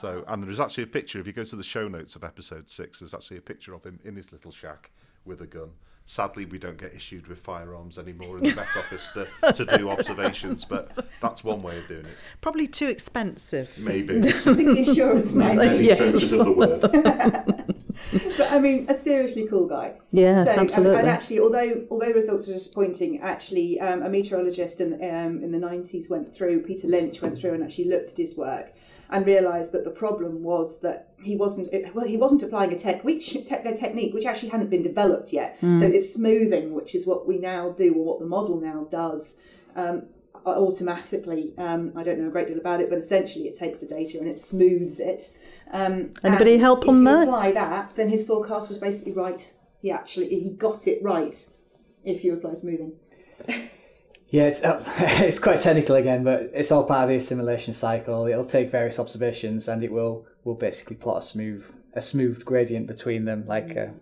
So, 0.00 0.24
and 0.28 0.42
there's 0.42 0.60
actually 0.60 0.84
a 0.84 0.88
picture. 0.88 1.20
If 1.20 1.26
you 1.26 1.32
go 1.32 1.44
to 1.44 1.56
the 1.56 1.62
show 1.62 1.88
notes 1.88 2.16
of 2.16 2.24
episode 2.24 2.68
six, 2.68 3.00
there's 3.00 3.14
actually 3.14 3.38
a 3.38 3.42
picture 3.42 3.74
of 3.74 3.84
him 3.84 4.00
in 4.04 4.16
his 4.16 4.32
little 4.32 4.50
shack 4.52 4.90
with 5.24 5.40
a 5.40 5.46
gun. 5.46 5.70
Sadly, 6.04 6.44
we 6.44 6.58
don't 6.58 6.78
get 6.78 6.94
issued 6.94 7.28
with 7.28 7.38
firearms 7.38 7.96
anymore 7.96 8.38
in 8.38 8.42
the 8.42 8.54
Met 8.56 8.66
Office 8.76 9.12
to, 9.12 9.52
to 9.52 9.76
do 9.76 9.88
observations, 9.96 10.64
but 10.64 11.06
that's 11.20 11.44
one 11.44 11.62
way 11.62 11.78
of 11.78 11.86
doing 11.86 12.06
it. 12.06 12.16
Probably 12.40 12.66
too 12.66 12.88
expensive. 12.88 13.72
Maybe. 13.78 14.18
I 14.18 14.22
think 14.32 14.56
the 14.56 14.78
insurance 14.78 15.32
might 15.32 15.56
Many 15.56 15.78
be. 15.78 15.84
Yes. 15.84 16.32
senses 18.10 18.14
of 18.14 18.22
the 18.22 18.28
word. 18.28 18.36
But 18.38 18.52
I 18.52 18.58
mean, 18.58 18.86
a 18.88 18.94
seriously 18.94 19.46
cool 19.48 19.66
guy. 19.68 19.94
Yes, 20.10 20.48
and- 20.48 20.60
absolutely. 20.60 20.98
And, 20.98 21.08
actually, 21.08 21.40
although 21.40 21.86
although 21.90 22.12
results 22.12 22.48
are 22.48 22.54
disappointing, 22.54 23.20
actually, 23.20 23.80
um, 23.80 24.02
a 24.02 24.08
meteorologist 24.08 24.80
in 24.80 24.94
um, 24.94 25.42
in 25.42 25.52
the 25.52 25.58
nineties 25.58 26.08
went 26.10 26.34
through. 26.34 26.62
Peter 26.62 26.88
Lynch 26.88 27.22
went 27.22 27.38
through 27.38 27.54
and 27.54 27.62
actually 27.62 27.88
looked 27.88 28.10
at 28.10 28.16
his 28.16 28.36
work 28.36 28.72
and 29.10 29.26
realised 29.26 29.72
that 29.72 29.84
the 29.84 29.90
problem 29.90 30.42
was 30.42 30.80
that 30.80 31.08
he 31.22 31.36
wasn't 31.36 31.68
well 31.94 32.06
he 32.06 32.16
wasn't 32.16 32.42
applying 32.42 32.72
a 32.72 32.78
tech 32.78 33.04
which 33.04 33.30
te- 33.30 33.44
technique 33.44 34.14
which 34.14 34.24
actually 34.24 34.48
hadn't 34.48 34.70
been 34.70 34.82
developed 34.82 35.32
yet. 35.32 35.58
So 35.60 35.84
it's 35.84 36.12
smoothing, 36.14 36.72
which 36.72 36.94
is 36.94 37.06
what 37.06 37.26
we 37.26 37.38
now 37.38 37.70
do 37.70 37.94
or 37.94 38.04
what 38.04 38.18
the 38.20 38.26
model 38.26 38.60
now 38.60 38.86
does. 38.90 39.40
Um, 39.76 40.04
automatically 40.50 41.54
um, 41.58 41.92
I 41.96 42.02
don't 42.02 42.18
know 42.20 42.28
a 42.28 42.30
great 42.30 42.48
deal 42.48 42.58
about 42.58 42.80
it 42.80 42.88
but 42.88 42.98
essentially 42.98 43.46
it 43.48 43.54
takes 43.58 43.78
the 43.78 43.86
data 43.86 44.18
and 44.18 44.28
it 44.28 44.38
smooths 44.38 45.00
it 45.00 45.22
um, 45.72 46.10
Anybody 46.24 46.52
and 46.54 46.60
help 46.60 46.82
if 46.84 46.88
on 46.88 46.98
you 46.98 47.04
that? 47.04 47.22
apply 47.24 47.52
that 47.52 47.94
then 47.96 48.08
his 48.08 48.26
forecast 48.26 48.68
was 48.68 48.78
basically 48.78 49.12
right 49.12 49.52
he 49.80 49.90
actually 49.90 50.28
he 50.28 50.50
got 50.50 50.86
it 50.86 51.02
right 51.02 51.48
if 52.04 52.24
you 52.24 52.34
apply 52.34 52.54
smoothing 52.54 52.92
Yeah, 54.30 54.44
it's 54.44 54.64
uh, 54.64 54.82
it's 55.28 55.38
quite 55.38 55.58
technical 55.58 55.94
again, 55.96 56.24
but 56.24 56.50
it's 56.54 56.72
all 56.72 56.84
part 56.86 57.02
of 57.02 57.08
the 57.10 57.16
assimilation 57.16 57.74
cycle. 57.74 58.24
It'll 58.26 58.42
take 58.44 58.70
various 58.70 58.98
observations, 58.98 59.68
and 59.68 59.82
it 59.84 59.92
will 59.92 60.24
will 60.42 60.54
basically 60.54 60.96
plot 60.96 61.18
a 61.18 61.20
smooth 61.22 61.70
a 61.92 62.00
smooth 62.00 62.42
gradient 62.42 62.86
between 62.86 63.26
them, 63.26 63.44
like 63.46 63.76
uh, 63.76 63.80
it- 63.80 63.92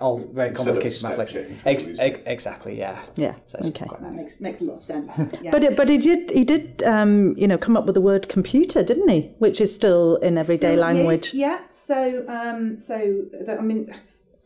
all 0.00 0.18
very 0.18 0.48
Instead 0.48 0.64
complicated 0.66 0.92
step 0.98 1.18
mathematics. 1.18 1.62
Ex- 1.66 1.98
ex- 1.98 2.20
exactly, 2.26 2.78
yeah. 2.78 3.02
Yeah, 3.16 3.34
So 3.46 3.58
it's 3.58 3.68
okay. 3.68 3.86
quite 3.86 4.00
that 4.00 4.10
nice. 4.12 4.20
makes 4.20 4.40
makes 4.40 4.60
a 4.60 4.64
lot 4.64 4.76
of 4.76 4.82
sense 4.82 5.18
yeah. 5.42 5.50
But 5.50 5.62
it, 5.64 5.76
but 5.76 5.88
he 5.88 5.98
did 5.98 6.30
he 6.30 6.44
did 6.44 6.82
um, 6.84 7.34
you 7.36 7.46
know 7.48 7.58
come 7.58 7.76
up 7.76 7.84
with 7.86 7.94
the 7.94 8.00
word 8.00 8.28
computer, 8.28 8.82
didn't 8.82 9.08
he? 9.08 9.20
Which 9.38 9.60
is 9.60 9.74
still 9.74 10.16
in 10.16 10.38
everyday 10.38 10.72
Still 10.74 10.80
language. 10.86 11.20
used- 11.32 11.34
yeah. 11.34 11.60
So, 11.70 12.24
um, 12.28 12.78
so 12.78 12.96
the, 13.46 13.56
I 13.58 13.62
mean, 13.62 13.92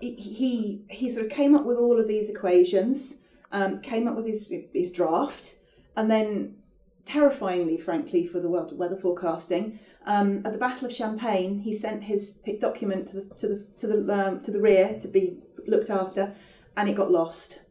he- 0.00 0.14
he 0.14 0.82
he 0.90 1.08
sort 1.10 1.26
of 1.26 1.32
came 1.32 1.54
up 1.54 1.64
with 1.64 1.76
all 1.78 1.98
of 2.00 2.06
these 2.08 2.28
equations, 2.30 3.22
um, 3.52 3.80
came 3.80 4.08
up 4.08 4.16
with 4.16 4.26
his 4.26 4.52
his 4.72 4.90
draft, 4.92 5.56
and 5.96 6.10
then, 6.10 6.56
terrifyingly, 7.04 7.76
frankly, 7.76 8.26
for 8.26 8.40
the 8.40 8.48
world 8.48 8.72
of 8.72 8.78
weather 8.78 8.96
forecasting, 8.96 9.78
um, 10.06 10.42
at 10.44 10.52
the 10.52 10.58
Battle 10.58 10.86
of 10.86 10.92
Champagne, 10.92 11.60
he 11.60 11.72
sent 11.72 12.02
his 12.04 12.40
document 12.60 13.08
to 13.08 13.16
the 13.20 13.34
to 13.36 13.46
the 13.48 13.66
to 13.78 13.86
the 13.86 14.26
um, 14.28 14.40
to 14.40 14.50
the 14.50 14.60
rear 14.60 14.96
to 14.98 15.08
be 15.08 15.38
looked 15.68 15.90
after, 15.90 16.32
and 16.76 16.88
it 16.88 16.94
got 16.94 17.10
lost 17.10 17.62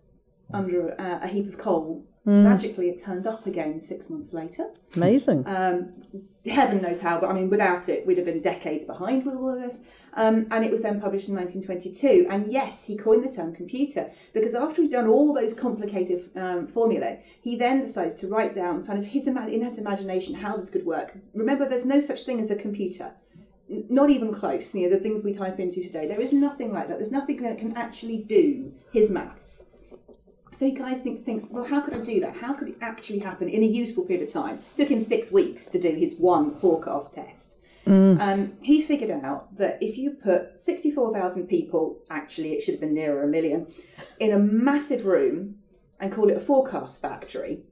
under 0.54 0.90
a, 0.90 1.20
a 1.24 1.28
heap 1.28 1.48
of 1.48 1.58
coal. 1.58 2.06
Magically, 2.26 2.90
it 2.90 2.98
turned 3.04 3.28
up 3.28 3.46
again 3.48 3.82
six 3.82 4.10
months 4.10 4.32
later. 4.32 4.70
Amazing. 4.96 5.46
Um, 5.46 5.92
heaven 6.46 6.82
knows 6.82 7.02
how, 7.02 7.20
but 7.20 7.30
I 7.30 7.34
mean, 7.34 7.50
without 7.50 7.90
it, 7.90 8.06
we'd 8.08 8.18
have 8.18 8.26
been 8.26 8.42
decades 8.42 8.86
behind 8.86 9.26
with 9.26 9.36
all 9.36 9.54
of 9.54 9.60
this. 9.60 9.82
Um, 10.14 10.48
and 10.52 10.64
it 10.64 10.72
was 10.72 10.82
then 10.82 11.02
published 11.02 11.28
in 11.28 11.36
1922. 11.36 12.28
And 12.30 12.50
yes, 12.50 12.86
he 12.86 12.96
coined 12.96 13.26
the 13.26 13.32
term 13.32 13.54
computer 13.54 14.10
because 14.34 14.56
after 14.56 14.82
he'd 14.82 14.92
done 14.92 15.08
all 15.08 15.34
those 15.34 15.54
complicated 15.54 16.30
um, 16.38 16.66
formulae, 16.66 17.24
he 17.42 17.58
then 17.58 17.82
decided 17.82 18.18
to 18.20 18.28
write 18.28 18.54
down 18.54 18.84
kind 18.84 19.00
of 19.00 19.06
his 19.06 19.28
in 19.28 19.62
his 19.62 19.78
imagination 19.78 20.36
how 20.36 20.56
this 20.56 20.70
could 20.70 20.86
work. 20.86 21.18
Remember, 21.34 21.68
there's 21.68 21.86
no 21.86 22.00
such 22.00 22.24
thing 22.24 22.40
as 22.40 22.52
a 22.52 22.56
computer. 22.56 23.14
Not 23.90 24.10
even 24.10 24.34
close. 24.34 24.74
You 24.76 24.90
know, 24.90 24.96
the 24.96 25.02
things 25.02 25.24
we 25.24 25.34
type 25.34 25.60
into 25.60 25.82
today, 25.82 26.08
there 26.08 26.22
is 26.22 26.34
nothing 26.34 26.74
like 26.74 26.88
that. 26.88 26.98
There's 26.98 27.12
nothing 27.12 27.42
that 27.44 27.58
can 27.58 27.76
actually 27.78 28.24
do 28.24 28.74
his 28.92 29.12
maths. 29.12 29.72
So 30.52 30.68
he 30.68 30.72
guys 30.72 31.02
thinks, 31.02 31.22
thinks, 31.22 31.50
well, 31.50 31.64
how 31.64 31.82
could 31.82 31.96
I 31.96 32.00
do 32.00 32.20
that? 32.20 32.38
How 32.38 32.54
could 32.54 32.70
it 32.70 32.78
actually 32.82 33.20
happen 33.20 33.50
in 33.50 33.64
a 33.64 33.66
useful 33.66 34.06
period 34.06 34.28
of 34.28 34.34
time? 34.34 34.60
It 34.74 34.84
took 34.84 34.92
him 34.92 35.00
six 35.00 35.32
weeks 35.32 35.68
to 35.68 35.80
do 35.80 35.90
his 35.90 36.16
one 36.16 36.60
forecast 36.60 37.16
test. 37.16 37.60
Um, 37.86 38.54
he 38.62 38.82
figured 38.82 39.12
out 39.12 39.58
that 39.58 39.78
if 39.82 39.98
you 39.98 40.12
put 40.12 40.58
64,000 40.58 41.48
people, 41.48 42.00
actually 42.10 42.54
it 42.54 42.62
should 42.62 42.76
have 42.76 42.82
been 42.82 42.94
nearer 42.94 43.24
a 43.24 43.28
million, 43.28 43.68
in 44.20 44.32
a 44.32 44.40
massive 44.40 45.06
room 45.06 45.56
and 46.00 46.12
call 46.12 46.30
it 46.30 46.38
a 46.38 46.40
forecast 46.40 47.02
factory, 47.02 47.64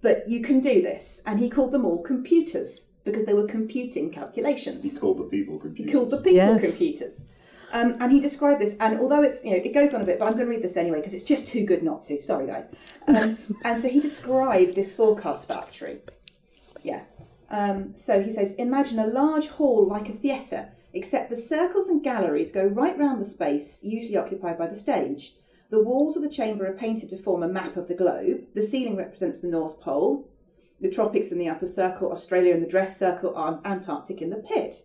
but 0.00 0.28
you 0.28 0.42
can 0.42 0.60
do 0.60 0.82
this. 0.82 1.22
And 1.26 1.38
he 1.38 1.48
called 1.48 1.72
them 1.72 1.84
all 1.84 2.02
computers 2.02 2.94
because 3.08 3.26
they 3.26 3.34
were 3.34 3.46
computing 3.46 4.10
calculations 4.10 4.94
He 4.94 4.98
called 5.00 5.18
the 5.18 5.24
people 5.24 5.58
computers. 5.58 5.92
called 5.94 6.10
the 6.10 6.18
people 6.18 6.34
Yes. 6.34 6.60
computers. 6.68 7.30
Um, 7.72 7.96
and 8.00 8.10
he 8.10 8.18
described 8.20 8.60
this, 8.62 8.78
and 8.80 8.98
although 8.98 9.22
it's 9.22 9.44
you 9.44 9.50
know 9.50 9.56
it 9.58 9.74
goes 9.74 9.92
on 9.92 10.00
a 10.00 10.04
bit, 10.04 10.18
but 10.18 10.24
I'm 10.26 10.32
going 10.32 10.46
to 10.46 10.50
read 10.50 10.62
this 10.62 10.76
anyway 10.78 10.98
because 10.98 11.12
it's 11.12 11.24
just 11.24 11.46
too 11.46 11.64
good 11.64 11.82
not 11.82 12.00
to. 12.02 12.20
Sorry, 12.22 12.46
guys. 12.46 12.66
Um, 13.06 13.36
and 13.64 13.78
so 13.78 13.88
he 13.90 14.00
described 14.00 14.74
this 14.74 14.96
forecast 14.96 15.48
factory. 15.48 15.98
Yeah. 16.82 17.02
Um, 17.50 17.94
so 17.96 18.22
he 18.22 18.30
says, 18.30 18.54
imagine 18.54 18.98
a 18.98 19.06
large 19.06 19.48
hall 19.48 19.86
like 19.86 20.08
a 20.08 20.12
theatre, 20.12 20.70
except 20.94 21.28
the 21.30 21.36
circles 21.36 21.88
and 21.88 22.02
galleries 22.02 22.52
go 22.52 22.64
right 22.64 22.96
round 22.98 23.20
the 23.20 23.26
space 23.26 23.82
usually 23.82 24.16
occupied 24.16 24.56
by 24.58 24.66
the 24.66 24.76
stage. 24.76 25.32
The 25.70 25.82
walls 25.82 26.16
of 26.16 26.22
the 26.22 26.30
chamber 26.30 26.66
are 26.66 26.72
painted 26.72 27.10
to 27.10 27.18
form 27.18 27.42
a 27.42 27.48
map 27.48 27.76
of 27.76 27.88
the 27.88 27.94
globe. 27.94 28.44
The 28.54 28.62
ceiling 28.62 28.96
represents 28.96 29.40
the 29.40 29.48
North 29.48 29.80
Pole, 29.80 30.26
the 30.80 30.90
tropics 30.90 31.32
in 31.32 31.38
the 31.38 31.48
upper 31.48 31.66
circle, 31.66 32.12
Australia 32.12 32.54
in 32.54 32.60
the 32.60 32.66
dress 32.68 32.98
circle, 32.98 33.36
and 33.36 33.64
Antarctic 33.66 34.22
in 34.22 34.30
the 34.30 34.36
pit. 34.36 34.84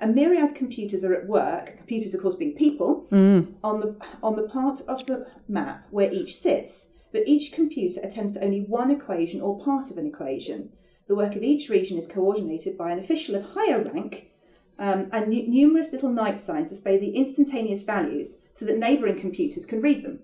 A 0.00 0.06
myriad 0.06 0.54
computers 0.54 1.04
are 1.04 1.14
at 1.14 1.26
work, 1.26 1.76
computers 1.76 2.14
of 2.14 2.20
course 2.20 2.36
being 2.36 2.54
people, 2.54 3.06
on 3.62 3.80
the 3.80 3.96
on 4.22 4.36
the 4.36 4.42
part 4.42 4.80
of 4.88 5.06
the 5.06 5.30
map 5.48 5.86
where 5.90 6.12
each 6.12 6.36
sits, 6.36 6.94
but 7.12 7.22
each 7.26 7.52
computer 7.52 8.00
attends 8.02 8.32
to 8.32 8.44
only 8.44 8.60
one 8.60 8.90
equation 8.90 9.40
or 9.40 9.58
part 9.58 9.90
of 9.90 9.96
an 9.96 10.06
equation. 10.06 10.70
The 11.06 11.14
work 11.14 11.36
of 11.36 11.42
each 11.42 11.68
region 11.68 11.96
is 11.96 12.06
coordinated 12.06 12.76
by 12.76 12.90
an 12.90 12.98
official 12.98 13.34
of 13.34 13.50
higher 13.52 13.82
rank 13.82 14.30
um, 14.78 15.08
and 15.12 15.28
nu- 15.28 15.46
numerous 15.46 15.92
little 15.92 16.10
night 16.10 16.40
signs 16.40 16.70
display 16.70 16.98
the 16.98 17.16
instantaneous 17.16 17.82
values 17.82 18.42
so 18.52 18.64
that 18.64 18.78
neighbouring 18.78 19.18
computers 19.18 19.66
can 19.66 19.80
read 19.80 20.02
them. 20.02 20.20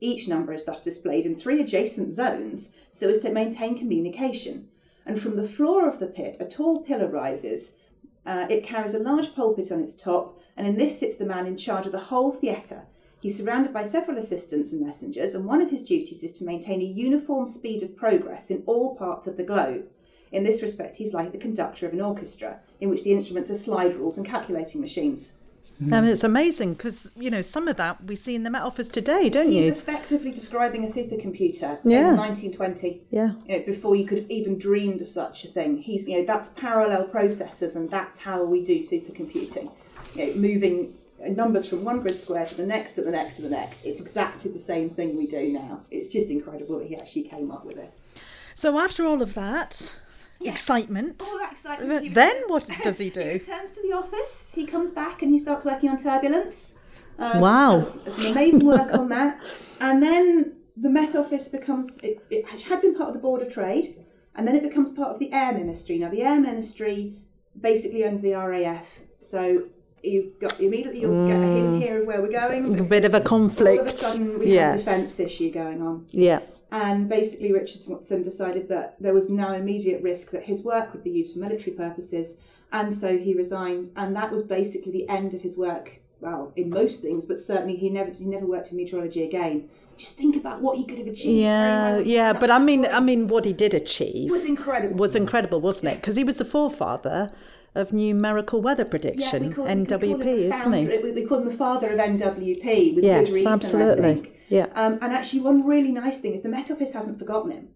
Each 0.00 0.28
number 0.28 0.52
is 0.52 0.64
thus 0.64 0.82
displayed 0.82 1.24
in 1.24 1.34
three 1.34 1.60
adjacent 1.60 2.12
zones 2.12 2.76
so 2.90 3.08
as 3.08 3.20
to 3.20 3.30
maintain 3.30 3.76
communication. 3.76 4.68
And 5.06 5.20
from 5.20 5.36
the 5.36 5.48
floor 5.48 5.88
of 5.88 5.98
the 5.98 6.06
pit, 6.06 6.36
a 6.40 6.44
tall 6.44 6.82
pillar 6.82 7.08
rises. 7.08 7.82
Uh, 8.26 8.46
it 8.50 8.64
carries 8.64 8.94
a 8.94 8.98
large 8.98 9.34
pulpit 9.34 9.70
on 9.70 9.80
its 9.80 9.94
top, 9.94 10.40
and 10.56 10.66
in 10.66 10.76
this 10.76 10.98
sits 10.98 11.16
the 11.16 11.24
man 11.24 11.46
in 11.46 11.56
charge 11.56 11.86
of 11.86 11.92
the 11.92 11.98
whole 11.98 12.32
theatre. 12.32 12.86
He's 13.20 13.38
surrounded 13.38 13.72
by 13.72 13.82
several 13.84 14.18
assistants 14.18 14.72
and 14.72 14.84
messengers, 14.84 15.34
and 15.34 15.46
one 15.46 15.62
of 15.62 15.70
his 15.70 15.82
duties 15.82 16.22
is 16.22 16.32
to 16.34 16.44
maintain 16.44 16.80
a 16.80 16.84
uniform 16.84 17.46
speed 17.46 17.82
of 17.82 17.96
progress 17.96 18.50
in 18.50 18.62
all 18.66 18.96
parts 18.96 19.26
of 19.26 19.36
the 19.36 19.44
globe. 19.44 19.86
In 20.32 20.44
this 20.44 20.60
respect, 20.60 20.96
he's 20.96 21.14
like 21.14 21.32
the 21.32 21.38
conductor 21.38 21.86
of 21.86 21.92
an 21.92 22.00
orchestra, 22.00 22.60
in 22.80 22.90
which 22.90 23.04
the 23.04 23.12
instruments 23.12 23.50
are 23.50 23.54
slide 23.54 23.94
rules 23.94 24.18
and 24.18 24.26
calculating 24.26 24.80
machines. 24.80 25.40
I 25.80 26.00
mean, 26.00 26.10
it's 26.10 26.24
amazing 26.24 26.74
because 26.74 27.10
you 27.16 27.30
know 27.30 27.42
some 27.42 27.68
of 27.68 27.76
that 27.76 28.02
we 28.04 28.14
see 28.14 28.34
in 28.34 28.44
the 28.44 28.50
Met 28.50 28.62
Office 28.62 28.88
today, 28.88 29.28
don't 29.28 29.46
He's 29.48 29.54
you? 29.56 29.62
He's 29.64 29.76
effectively 29.78 30.32
describing 30.32 30.82
a 30.84 30.86
supercomputer 30.86 31.78
Yeah. 31.84 32.10
in 32.10 32.16
1920. 32.16 33.02
Yeah. 33.10 33.32
You 33.46 33.58
know, 33.58 33.64
before 33.66 33.94
you 33.94 34.06
could 34.06 34.18
have 34.18 34.30
even 34.30 34.58
dreamed 34.58 35.00
of 35.02 35.08
such 35.08 35.44
a 35.44 35.48
thing. 35.48 35.78
He's, 35.78 36.08
you 36.08 36.18
know, 36.20 36.24
that's 36.26 36.48
parallel 36.50 37.04
processors, 37.08 37.76
and 37.76 37.90
that's 37.90 38.22
how 38.22 38.42
we 38.44 38.62
do 38.62 38.78
supercomputing. 38.78 39.70
You 40.14 40.26
know, 40.26 40.34
moving 40.40 40.94
uh, 41.24 41.28
numbers 41.30 41.68
from 41.68 41.84
one 41.84 42.00
grid 42.00 42.16
square 42.16 42.46
to 42.46 42.54
the 42.54 42.66
next, 42.66 42.94
to 42.94 43.02
the 43.02 43.10
next, 43.10 43.36
to 43.36 43.42
the 43.42 43.50
next. 43.50 43.84
It's 43.84 44.00
exactly 44.00 44.50
the 44.50 44.58
same 44.58 44.88
thing 44.88 45.16
we 45.18 45.26
do 45.26 45.52
now. 45.52 45.80
It's 45.90 46.08
just 46.08 46.30
incredible 46.30 46.78
that 46.78 46.88
he 46.88 46.96
actually 46.96 47.22
came 47.24 47.50
up 47.50 47.66
with 47.66 47.76
this. 47.76 48.06
So 48.54 48.78
after 48.78 49.04
all 49.04 49.20
of 49.20 49.34
that 49.34 49.94
excitement, 50.40 51.22
All 51.26 51.38
that 51.38 51.52
excitement. 51.52 52.02
he 52.02 52.08
then 52.08 52.34
returns- 52.48 52.50
what 52.50 52.68
does 52.84 52.98
he 52.98 53.10
do? 53.10 53.20
he 53.20 53.28
returns 53.32 53.70
to 53.72 53.82
the 53.82 53.92
office. 53.92 54.52
He 54.54 54.66
comes 54.66 54.90
back 54.90 55.22
and 55.22 55.30
he 55.32 55.38
starts 55.38 55.64
working 55.64 55.88
on 55.90 55.96
turbulence. 55.96 56.78
Um, 57.18 57.40
Wow. 57.40 57.72
does 57.72 58.02
some 58.14 58.26
amazing 58.32 58.66
work 58.66 58.92
on 58.92 59.08
that. 59.08 59.40
And 59.80 60.02
then 60.02 60.56
the 60.76 60.90
Met 60.90 61.16
Office 61.16 61.48
becomes, 61.48 61.98
it, 62.00 62.22
it 62.30 62.46
had 62.62 62.80
been 62.82 62.94
part 62.94 63.08
of 63.08 63.14
the 63.14 63.20
Board 63.20 63.40
of 63.42 63.48
Trade, 63.52 63.86
and 64.34 64.46
then 64.46 64.54
it 64.54 64.62
becomes 64.62 64.92
part 64.92 65.10
of 65.10 65.18
the 65.18 65.32
Air 65.32 65.52
Ministry. 65.54 65.96
Now, 65.98 66.10
the 66.10 66.22
Air 66.22 66.38
Ministry 66.38 67.14
basically 67.58 68.04
owns 68.04 68.20
the 68.20 68.34
RAF. 68.34 69.00
So 69.16 69.68
you've 70.02 70.38
got 70.38 70.60
immediately 70.60 71.00
you'll 71.00 71.26
get 71.26 71.38
a 71.38 71.46
hint 71.46 71.82
here 71.82 72.02
of 72.02 72.06
where 72.06 72.20
we're 72.20 72.28
going. 72.30 72.78
A 72.78 72.82
bit 72.82 73.06
of 73.06 73.14
a 73.14 73.20
conflict. 73.22 73.78
All 73.80 73.86
of 73.88 73.94
a 73.94 73.96
sudden, 73.96 74.38
we 74.38 74.52
yes. 74.52 74.72
have 74.74 74.80
a 74.82 74.84
defence 74.84 75.18
issue 75.20 75.50
going 75.50 75.80
on. 75.80 76.06
Yeah. 76.10 76.40
And 76.70 77.08
basically, 77.08 77.52
Richardson 77.52 78.22
decided 78.22 78.68
that 78.68 78.96
there 79.00 79.14
was 79.14 79.30
now 79.30 79.52
immediate 79.52 80.02
risk 80.02 80.32
that 80.32 80.44
his 80.44 80.64
work 80.64 80.92
would 80.92 81.04
be 81.04 81.10
used 81.10 81.34
for 81.34 81.40
military 81.40 81.76
purposes, 81.76 82.40
and 82.72 82.92
so 82.92 83.16
he 83.18 83.34
resigned. 83.34 83.90
And 83.96 84.16
that 84.16 84.32
was 84.32 84.42
basically 84.42 84.92
the 84.92 85.08
end 85.08 85.32
of 85.32 85.42
his 85.42 85.56
work. 85.56 86.00
Well, 86.20 86.52
in 86.56 86.70
most 86.70 87.02
things, 87.02 87.26
but 87.26 87.38
certainly 87.38 87.76
he 87.76 87.90
never 87.90 88.10
he 88.10 88.24
never 88.24 88.46
worked 88.46 88.70
in 88.70 88.78
meteorology 88.78 89.22
again. 89.22 89.68
Just 89.96 90.16
think 90.16 90.34
about 90.34 90.60
what 90.60 90.76
he 90.76 90.84
could 90.84 90.98
have 90.98 91.06
achieved. 91.06 91.40
Yeah, 91.40 91.98
yeah, 91.98 92.32
but 92.32 92.50
I 92.50 92.58
mean, 92.58 92.86
I 92.86 93.00
mean, 93.00 93.28
what 93.28 93.44
he 93.44 93.52
did 93.52 93.74
achieve 93.74 94.30
was 94.30 94.44
incredible. 94.46 94.96
was 94.96 95.14
incredible, 95.14 95.60
wasn't 95.60 95.92
it? 95.92 95.96
Because 95.96 96.16
he 96.16 96.24
was 96.24 96.36
the 96.36 96.44
forefather 96.44 97.30
of 97.76 97.92
numerical 97.92 98.60
weather 98.62 98.84
prediction, 98.84 99.48
we 99.48 99.54
call- 99.54 99.66
him 99.66 99.86
NWP, 99.86 100.22
the 100.24 100.54
isn't 100.54 100.72
he? 100.72 100.86
We, 101.02 101.12
we 101.12 101.24
call 101.26 101.38
him 101.38 101.44
the 101.44 101.52
father 101.52 101.88
of 101.92 101.98
NWP 101.98 102.94
with 102.94 103.04
Yes, 103.04 103.26
good 103.26 103.34
reason. 103.34 103.52
absolutely. 103.52 104.10
I 104.10 104.14
think. 104.14 104.32
Yeah. 104.48 104.66
Um, 104.74 104.98
and 105.02 105.12
actually, 105.12 105.42
one 105.42 105.64
really 105.66 105.92
nice 105.92 106.20
thing 106.20 106.32
is 106.32 106.42
the 106.42 106.48
Met 106.48 106.70
Office 106.70 106.92
hasn't 106.94 107.18
forgotten 107.18 107.50
him. 107.52 107.68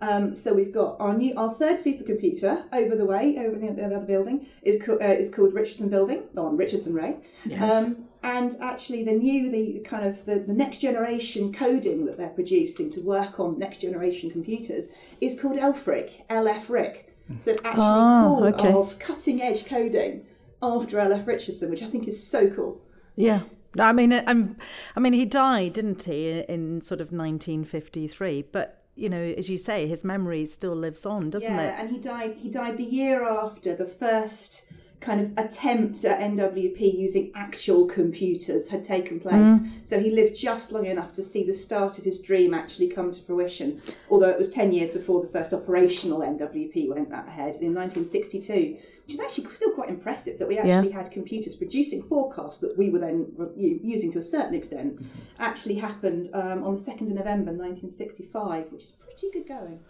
Um, 0.00 0.34
so 0.34 0.52
we've 0.54 0.72
got 0.72 0.96
our 1.00 1.14
new, 1.16 1.34
our 1.36 1.50
third 1.52 1.76
supercomputer 1.76 2.64
over 2.72 2.94
the 2.96 3.04
way, 3.06 3.36
over 3.38 3.56
in 3.56 3.74
the, 3.76 3.82
the 3.88 3.96
other 3.96 4.04
building, 4.06 4.46
is 4.62 4.82
co- 4.84 4.98
uh, 5.00 5.04
is 5.04 5.32
called 5.34 5.54
Richardson 5.54 5.88
Building 5.88 6.24
on 6.36 6.56
Richardson 6.56 6.94
Ray. 6.94 7.16
Yes. 7.46 7.88
Um, 7.88 8.08
and 8.22 8.52
actually, 8.60 9.04
the 9.04 9.12
new, 9.12 9.50
the 9.50 9.80
kind 9.80 10.04
of 10.06 10.24
the, 10.24 10.38
the 10.40 10.52
next 10.54 10.78
generation 10.80 11.52
coding 11.52 12.06
that 12.06 12.16
they're 12.16 12.28
producing 12.30 12.90
to 12.92 13.00
work 13.02 13.38
on 13.38 13.58
next 13.58 13.82
generation 13.82 14.30
computers 14.30 14.88
is 15.20 15.38
called 15.40 15.56
LFRIC, 15.56 16.26
LFRIC. 16.28 17.04
So 17.40 17.52
it 17.52 17.60
actually 17.64 17.82
Ah, 17.84 18.24
called 18.24 18.54
okay. 18.54 18.72
of 18.72 18.98
cutting 18.98 19.40
edge 19.40 19.66
coding 19.66 20.26
after 20.62 20.98
LF 20.98 21.26
Richardson, 21.26 21.70
which 21.70 21.82
I 21.82 21.88
think 21.88 22.06
is 22.06 22.26
so 22.26 22.50
cool. 22.50 22.80
Yeah. 23.16 23.40
I 23.78 23.92
mean, 23.92 24.12
I'm, 24.12 24.56
I 24.94 25.00
mean, 25.00 25.14
he 25.14 25.24
died, 25.24 25.72
didn't 25.72 26.04
he, 26.04 26.44
in 26.48 26.80
sort 26.80 27.00
of 27.00 27.08
1953? 27.08 28.42
But 28.52 28.82
you 28.96 29.08
know, 29.08 29.20
as 29.20 29.50
you 29.50 29.58
say, 29.58 29.88
his 29.88 30.04
memory 30.04 30.46
still 30.46 30.76
lives 30.76 31.04
on, 31.04 31.30
doesn't 31.30 31.52
yeah, 31.52 31.62
it? 31.62 31.66
Yeah, 31.66 31.80
and 31.80 31.90
he 31.90 31.98
died. 31.98 32.36
He 32.38 32.48
died 32.48 32.76
the 32.76 32.84
year 32.84 33.28
after 33.28 33.74
the 33.74 33.86
first 33.86 34.70
kind 35.04 35.20
of 35.20 35.30
attempt 35.36 36.02
at 36.04 36.18
NWP 36.18 36.80
using 36.80 37.30
actual 37.34 37.86
computers 37.86 38.70
had 38.70 38.82
taken 38.82 39.20
place. 39.20 39.60
Mm. 39.60 39.70
So 39.84 40.00
he 40.00 40.10
lived 40.10 40.34
just 40.34 40.72
long 40.72 40.86
enough 40.86 41.12
to 41.12 41.22
see 41.22 41.44
the 41.44 41.52
start 41.52 41.98
of 41.98 42.04
his 42.04 42.20
dream 42.20 42.54
actually 42.54 42.88
come 42.88 43.12
to 43.12 43.20
fruition. 43.20 43.82
Although 44.10 44.30
it 44.30 44.38
was 44.38 44.48
ten 44.48 44.72
years 44.72 44.90
before 44.90 45.20
the 45.20 45.28
first 45.28 45.52
operational 45.52 46.20
NWP 46.20 46.88
went 46.88 47.12
ahead 47.12 47.56
in 47.60 47.74
1962. 47.74 48.78
Which 49.04 49.12
is 49.12 49.20
actually 49.20 49.54
still 49.54 49.72
quite 49.72 49.90
impressive 49.90 50.38
that 50.38 50.48
we 50.48 50.56
actually 50.56 50.90
had 50.90 51.10
computers 51.10 51.54
producing 51.54 52.02
forecasts 52.04 52.56
that 52.60 52.78
we 52.78 52.88
were 52.88 53.00
then 53.00 53.26
using 53.54 54.10
to 54.12 54.18
a 54.18 54.22
certain 54.22 54.54
extent. 54.54 55.04
Actually 55.38 55.74
happened 55.74 56.30
um, 56.32 56.64
on 56.64 56.76
the 56.76 56.80
2nd 56.80 57.02
of 57.02 57.08
November 57.08 57.52
1965, 57.52 58.72
which 58.72 58.84
is 58.84 58.92
pretty 58.92 59.30
good 59.30 59.46
going. 59.46 59.80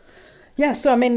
Yeah, 0.57 0.73
so 0.73 0.93
I 0.93 0.97
mean, 0.97 1.17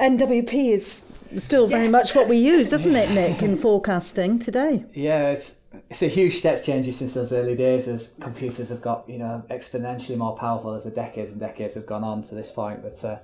NWP 0.00 0.72
is 0.72 1.04
still 1.36 1.66
very 1.66 1.84
Yeah. 1.84 1.90
much 1.90 2.14
what 2.14 2.28
we 2.28 2.36
use, 2.38 2.72
isn't 2.72 2.94
it, 2.96 3.10
Nick, 3.10 3.42
in 3.42 3.56
forecasting 3.56 4.38
today? 4.38 4.84
Yeah, 4.94 5.30
it's 5.30 5.60
it's 5.88 6.02
a 6.02 6.08
huge 6.08 6.34
step 6.36 6.62
change 6.62 6.92
since 6.94 7.14
those 7.14 7.32
early 7.32 7.54
days 7.54 7.88
as 7.88 8.16
computers 8.20 8.68
have 8.68 8.82
got 8.82 9.08
you 9.08 9.18
know 9.18 9.42
exponentially 9.50 10.16
more 10.16 10.34
powerful 10.36 10.74
as 10.74 10.84
the 10.84 10.90
decades 10.90 11.32
and 11.32 11.40
decades 11.40 11.74
have 11.74 11.86
gone 11.86 12.04
on 12.04 12.22
to 12.22 12.34
this 12.34 12.50
point. 12.50 12.82
But 12.82 13.02
uh, 13.04 13.18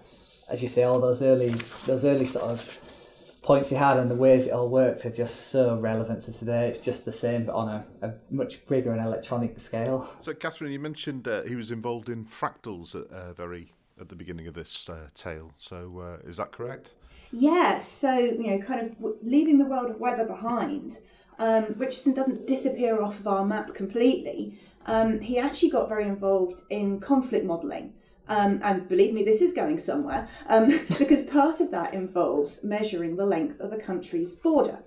as 0.51 0.63
you 0.63 0.69
say, 0.69 0.85
all 0.85 1.01
those 1.01 1.23
early 1.23 1.55
those 1.87 2.05
early 2.05 2.27
sort 2.27 2.47
of 2.47 2.79
points 3.43 3.71
he 3.71 3.77
had 3.77 3.97
and 3.97 4.11
the 4.11 4.15
ways 4.15 4.47
it 4.47 4.53
all 4.53 4.69
worked 4.69 5.07
are 5.07 5.11
just 5.11 5.49
so 5.49 5.77
relevant 5.79 6.21
to 6.23 6.33
today. 6.33 6.69
It's 6.69 6.85
just 6.85 7.05
the 7.07 7.13
same, 7.13 7.45
but 7.47 7.55
on 7.55 7.69
a, 7.69 8.07
a 8.07 8.13
much 8.31 8.67
bigger 8.67 8.93
and 8.93 9.01
electronic 9.01 9.59
scale. 9.59 10.07
So, 10.21 10.35
Catherine, 10.35 10.71
you 10.73 10.79
mentioned 10.79 11.27
uh, 11.27 11.43
he 11.45 11.55
was 11.55 11.71
involved 11.71 12.11
in 12.11 12.27
fractals 12.27 12.95
at 12.95 13.11
uh, 13.11 13.33
very 13.33 13.73
at 14.01 14.09
the 14.09 14.17
beginning 14.17 14.47
of 14.47 14.55
this 14.55 14.89
uh, 14.89 15.09
tale. 15.15 15.53
So, 15.57 16.01
uh, 16.01 16.29
is 16.29 16.37
that 16.37 16.53
correct? 16.53 16.95
Yeah, 17.33 17.79
so 17.79 18.19
you 18.19 18.47
know, 18.47 18.59
kind 18.59 18.81
of 18.81 18.97
leaving 19.23 19.59
the 19.59 19.65
world 19.65 19.91
of 19.91 20.01
weather 20.01 20.25
behind, 20.25 20.99
um, 21.39 21.75
Richardson 21.77 22.15
doesn't 22.15 22.47
disappear 22.47 23.03
off 23.03 23.21
of 23.21 23.27
our 23.27 23.45
map 23.45 23.75
completely. 23.75 24.59
Um, 24.87 25.21
he 25.21 25.39
actually 25.39 25.71
got 25.71 25.89
very 25.89 26.05
involved 26.05 26.63
in 26.71 27.01
conflict 27.01 27.45
modelling. 27.45 27.93
Um, 28.29 28.61
and 28.63 28.87
believe 28.89 29.15
me, 29.15 29.23
this 29.23 29.41
is 29.41 29.55
going 29.55 29.79
somewhere 29.79 30.29
um, 30.49 30.69
because 30.99 31.23
part 31.23 31.61
of 31.61 31.71
that 31.71 31.95
involves 31.95 32.63
measuring 32.65 33.17
the 33.17 33.25
length 33.27 33.61
of 33.61 33.73
a 33.73 33.79
country's 33.79 34.35
border. 34.35 34.81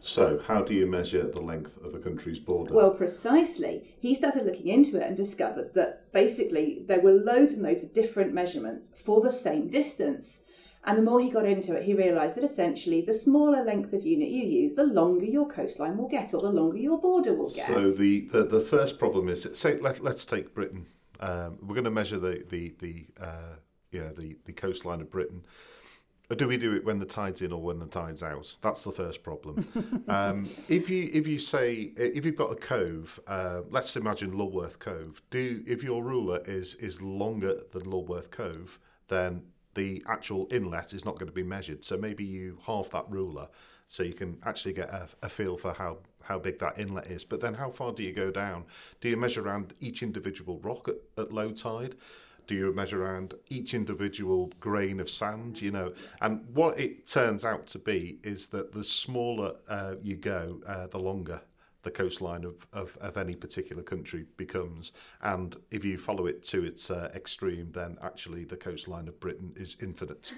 So, 0.00 0.40
how 0.46 0.62
do 0.62 0.72
you 0.72 0.86
measure 0.86 1.26
the 1.26 1.42
length 1.42 1.76
of 1.84 1.94
a 1.94 1.98
country's 1.98 2.38
border? 2.38 2.72
Well, 2.72 2.94
precisely. 2.94 3.94
He 4.00 4.14
started 4.14 4.46
looking 4.46 4.68
into 4.68 4.96
it 4.96 5.06
and 5.06 5.16
discovered 5.16 5.74
that 5.74 6.10
basically 6.12 6.84
there 6.88 7.00
were 7.00 7.12
loads 7.12 7.52
and 7.52 7.62
loads 7.62 7.84
of 7.84 7.92
different 7.92 8.32
measurements 8.32 8.88
for 8.88 9.20
the 9.20 9.30
same 9.30 9.68
distance. 9.68 10.46
And 10.84 10.96
the 10.96 11.02
more 11.02 11.20
he 11.20 11.30
got 11.30 11.44
into 11.44 11.76
it, 11.76 11.84
he 11.84 11.92
realised 11.92 12.38
that 12.38 12.44
essentially 12.44 13.02
the 13.02 13.12
smaller 13.12 13.62
length 13.62 13.92
of 13.92 14.06
unit 14.06 14.30
you 14.30 14.44
use, 14.44 14.72
the 14.74 14.84
longer 14.84 15.26
your 15.26 15.46
coastline 15.46 15.98
will 15.98 16.08
get, 16.08 16.32
or 16.32 16.40
the 16.40 16.50
longer 16.50 16.78
your 16.78 16.98
border 16.98 17.34
will 17.34 17.50
get. 17.50 17.66
So 17.66 17.86
the, 17.90 18.20
the, 18.32 18.44
the 18.44 18.60
first 18.60 18.98
problem 18.98 19.28
is 19.28 19.46
say 19.52 19.76
let, 19.76 20.00
let's 20.00 20.24
take 20.24 20.54
Britain. 20.54 20.86
Um, 21.20 21.58
we're 21.60 21.74
going 21.74 21.84
to 21.84 21.90
measure 21.90 22.18
the 22.18 22.44
the 22.48 22.74
the 22.78 23.06
uh, 23.20 23.56
you 23.90 24.00
know 24.00 24.12
the, 24.12 24.38
the 24.46 24.52
coastline 24.54 25.02
of 25.02 25.10
Britain. 25.10 25.44
Or 26.30 26.36
do 26.36 26.46
we 26.46 26.56
do 26.56 26.72
it 26.74 26.84
when 26.84 27.00
the 27.00 27.06
tide's 27.06 27.42
in 27.42 27.52
or 27.52 27.60
when 27.60 27.80
the 27.80 27.86
tide's 27.86 28.22
out? 28.22 28.54
That's 28.62 28.84
the 28.84 28.92
first 28.92 29.24
problem. 29.24 30.04
um, 30.08 30.48
if 30.68 30.88
you 30.88 31.10
if 31.12 31.26
you 31.26 31.40
say 31.40 31.92
if 31.96 32.24
you've 32.24 32.36
got 32.36 32.52
a 32.52 32.56
cove, 32.56 33.18
uh, 33.26 33.62
let's 33.68 33.96
imagine 33.96 34.32
Lulworth 34.32 34.78
Cove. 34.78 35.22
Do 35.30 35.64
if 35.66 35.82
your 35.82 36.04
ruler 36.04 36.40
is 36.44 36.76
is 36.76 37.02
longer 37.02 37.62
than 37.72 37.82
Lulworth 37.82 38.30
Cove, 38.30 38.78
then 39.08 39.42
the 39.74 40.04
actual 40.08 40.46
inlet 40.52 40.92
is 40.92 41.04
not 41.04 41.14
going 41.14 41.26
to 41.26 41.32
be 41.32 41.42
measured. 41.42 41.84
So 41.84 41.96
maybe 41.96 42.24
you 42.24 42.58
half 42.64 42.90
that 42.90 43.06
ruler, 43.08 43.48
so 43.88 44.04
you 44.04 44.14
can 44.14 44.38
actually 44.44 44.74
get 44.74 44.88
a, 44.88 45.08
a 45.22 45.28
feel 45.28 45.56
for 45.56 45.72
how 45.72 45.98
how 46.22 46.38
big 46.38 46.60
that 46.60 46.78
inlet 46.78 47.06
is. 47.06 47.24
But 47.24 47.40
then, 47.40 47.54
how 47.54 47.70
far 47.70 47.92
do 47.92 48.04
you 48.04 48.12
go 48.12 48.30
down? 48.30 48.66
Do 49.00 49.08
you 49.08 49.16
measure 49.16 49.42
around 49.42 49.74
each 49.80 50.00
individual 50.00 50.60
rock 50.60 50.86
at, 50.88 50.94
at 51.18 51.32
low 51.32 51.50
tide? 51.50 51.96
Do 52.50 52.56
you 52.56 52.72
measure 52.72 53.04
around 53.04 53.34
each 53.48 53.74
individual 53.74 54.52
grain 54.58 54.98
of 54.98 55.08
sand? 55.08 55.62
You 55.62 55.70
know, 55.70 55.92
and 56.20 56.44
what 56.52 56.80
it 56.80 57.06
turns 57.06 57.44
out 57.44 57.68
to 57.68 57.78
be 57.78 58.18
is 58.24 58.48
that 58.48 58.72
the 58.72 58.82
smaller 58.82 59.52
uh, 59.68 59.94
you 60.02 60.16
go, 60.16 60.58
uh, 60.66 60.88
the 60.88 60.98
longer 60.98 61.42
the 61.82 61.92
coastline 61.92 62.42
of, 62.42 62.66
of, 62.72 62.98
of 63.00 63.16
any 63.16 63.36
particular 63.36 63.84
country 63.84 64.26
becomes. 64.36 64.90
And 65.22 65.54
if 65.70 65.84
you 65.84 65.96
follow 65.96 66.26
it 66.26 66.42
to 66.48 66.64
its 66.64 66.90
uh, 66.90 67.12
extreme, 67.14 67.70
then 67.70 67.98
actually 68.02 68.42
the 68.42 68.56
coastline 68.56 69.06
of 69.06 69.20
Britain 69.20 69.52
is 69.54 69.76
infinite. 69.80 70.32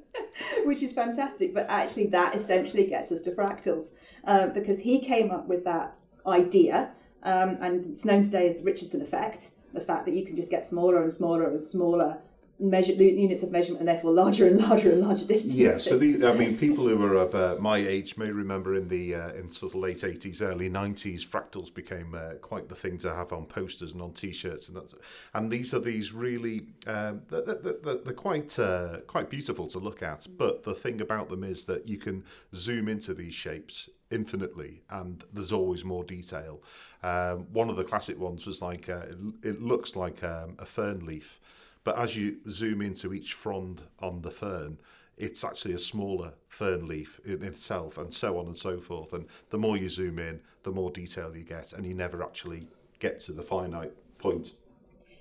which 0.64 0.82
is 0.82 0.94
fantastic. 0.94 1.52
But 1.52 1.66
actually, 1.68 2.06
that 2.06 2.34
essentially 2.34 2.86
gets 2.86 3.12
us 3.12 3.20
to 3.20 3.32
fractals 3.32 3.96
um, 4.24 4.54
because 4.54 4.80
he 4.80 4.98
came 4.98 5.30
up 5.30 5.46
with 5.46 5.66
that 5.66 5.98
idea, 6.26 6.92
um, 7.22 7.58
and 7.60 7.84
it's 7.84 8.06
known 8.06 8.22
today 8.22 8.46
as 8.46 8.54
the 8.54 8.64
Richardson 8.64 9.02
effect. 9.02 9.50
The 9.72 9.80
fact 9.80 10.06
that 10.06 10.14
you 10.14 10.24
can 10.26 10.36
just 10.36 10.50
get 10.50 10.64
smaller 10.64 11.02
and 11.02 11.12
smaller 11.12 11.48
and 11.48 11.62
smaller 11.62 12.18
measure 12.62 12.92
units 12.92 13.42
of 13.42 13.50
measurement 13.50 13.80
and 13.80 13.88
therefore 13.88 14.12
larger 14.12 14.46
and 14.46 14.60
larger 14.60 14.92
and 14.92 15.00
larger 15.00 15.26
distances. 15.26 15.58
Yeah, 15.58 15.70
so 15.70 15.96
these, 15.96 16.22
I 16.22 16.34
mean, 16.34 16.58
people 16.58 16.86
who 16.86 17.02
are 17.02 17.14
of 17.14 17.34
uh, 17.34 17.56
my 17.58 17.78
age 17.78 18.18
may 18.18 18.30
remember 18.30 18.74
in 18.74 18.88
the 18.88 19.14
uh, 19.14 19.32
in 19.32 19.48
sort 19.48 19.72
of 19.72 19.80
late 19.80 20.04
eighties, 20.04 20.42
early 20.42 20.68
nineties, 20.68 21.24
fractals 21.24 21.72
became 21.72 22.14
uh, 22.14 22.34
quite 22.42 22.68
the 22.68 22.74
thing 22.74 22.98
to 22.98 23.14
have 23.14 23.32
on 23.32 23.46
posters 23.46 23.94
and 23.94 24.02
on 24.02 24.12
T-shirts, 24.12 24.68
and 24.68 24.76
that's, 24.76 24.94
and 25.32 25.50
these 25.50 25.72
are 25.72 25.80
these 25.80 26.12
really 26.12 26.66
um, 26.86 27.22
they're, 27.30 27.42
they're, 27.42 27.94
they're 28.04 28.12
quite 28.12 28.58
uh, 28.58 28.98
quite 29.06 29.30
beautiful 29.30 29.66
to 29.68 29.78
look 29.78 30.02
at. 30.02 30.26
But 30.36 30.64
the 30.64 30.74
thing 30.74 31.00
about 31.00 31.30
them 31.30 31.42
is 31.42 31.64
that 31.64 31.88
you 31.88 31.96
can 31.96 32.24
zoom 32.54 32.88
into 32.88 33.14
these 33.14 33.34
shapes 33.34 33.88
infinitely, 34.10 34.82
and 34.90 35.24
there's 35.32 35.52
always 35.52 35.82
more 35.82 36.04
detail. 36.04 36.60
Um, 37.02 37.46
one 37.52 37.70
of 37.70 37.76
the 37.76 37.84
classic 37.84 38.18
ones 38.18 38.46
was 38.46 38.60
like 38.60 38.88
uh, 38.88 39.06
it, 39.08 39.18
it 39.42 39.62
looks 39.62 39.96
like 39.96 40.22
um, 40.22 40.56
a 40.58 40.66
fern 40.66 41.06
leaf 41.06 41.40
but 41.84 41.98
as 41.98 42.16
you 42.16 42.38
zoom 42.50 42.82
into 42.82 43.14
each 43.14 43.34
frond 43.34 43.82
on 44.00 44.22
the 44.22 44.30
fern, 44.30 44.78
it's 45.16 45.44
actually 45.44 45.74
a 45.74 45.78
smaller 45.78 46.34
fern 46.48 46.86
leaf 46.86 47.20
in 47.24 47.42
itself, 47.42 47.98
and 47.98 48.12
so 48.12 48.38
on 48.38 48.46
and 48.46 48.56
so 48.56 48.80
forth. 48.80 49.12
And 49.12 49.26
the 49.50 49.58
more 49.58 49.76
you 49.76 49.88
zoom 49.88 50.18
in, 50.18 50.40
the 50.62 50.70
more 50.70 50.90
detail 50.90 51.34
you 51.34 51.44
get, 51.44 51.72
and 51.72 51.86
you 51.86 51.94
never 51.94 52.22
actually 52.22 52.68
get 52.98 53.20
to 53.20 53.32
the 53.32 53.42
finite 53.42 53.92
point. 54.18 54.52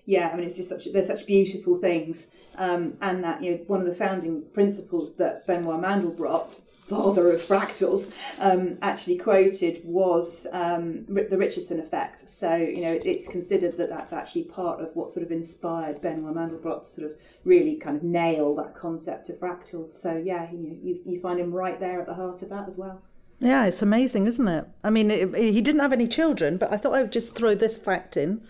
Yeah, 0.06 0.30
I 0.32 0.36
mean, 0.36 0.46
it's 0.46 0.56
just 0.56 0.70
such 0.70 0.92
they're 0.92 1.04
such 1.04 1.26
beautiful 1.26 1.76
things, 1.76 2.36
um, 2.58 2.98
and 3.02 3.24
that 3.24 3.42
you 3.42 3.52
know 3.52 3.58
one 3.68 3.80
of 3.80 3.86
the 3.86 3.94
founding 3.94 4.44
principles 4.54 5.16
that 5.18 5.46
Benoit 5.48 5.82
Mandelbrot 5.82 6.62
father 6.90 7.32
of 7.32 7.40
fractals, 7.40 8.14
um, 8.40 8.78
actually 8.82 9.18
quoted 9.18 9.82
was 9.86 10.48
um, 10.52 11.06
the 11.06 11.38
Richardson 11.38 11.80
effect. 11.80 12.28
So, 12.28 12.56
you 12.56 12.82
know, 12.82 13.00
it's, 13.06 13.30
considered 13.30 13.78
that 13.78 13.90
that's 13.90 14.12
actually 14.12 14.46
part 14.46 14.82
of 14.82 14.96
what 14.96 15.12
sort 15.12 15.24
of 15.24 15.32
inspired 15.32 16.02
Benoit 16.02 16.34
Mandelbrot 16.34 16.82
to 16.82 16.88
sort 16.88 17.12
of 17.12 17.18
really 17.46 17.76
kind 17.76 17.96
of 17.96 18.02
nail 18.02 18.56
that 18.56 18.74
concept 18.74 19.30
of 19.30 19.38
fractals. 19.38 19.88
So, 19.88 20.18
yeah, 20.18 20.50
you, 20.52 20.80
you, 20.82 21.00
you 21.06 21.20
find 21.20 21.40
him 21.40 21.54
right 21.54 21.80
there 21.80 22.02
at 22.02 22.08
the 22.08 22.16
heart 22.16 22.42
of 22.42 22.50
that 22.50 22.68
as 22.68 22.78
well. 22.78 23.04
Yeah, 23.40 23.66
it's 23.66 23.82
amazing, 23.82 24.26
isn't 24.26 24.48
it? 24.48 24.66
I 24.84 24.90
mean, 24.90 25.12
it, 25.12 25.34
it, 25.36 25.54
he 25.54 25.62
didn't 25.62 25.82
have 25.82 25.94
any 25.94 26.08
children, 26.08 26.58
but 26.58 26.74
I 26.74 26.78
thought 26.78 26.96
I 26.96 27.02
would 27.04 27.12
just 27.12 27.36
throw 27.36 27.54
this 27.54 27.78
fact 27.78 28.18
in. 28.18 28.42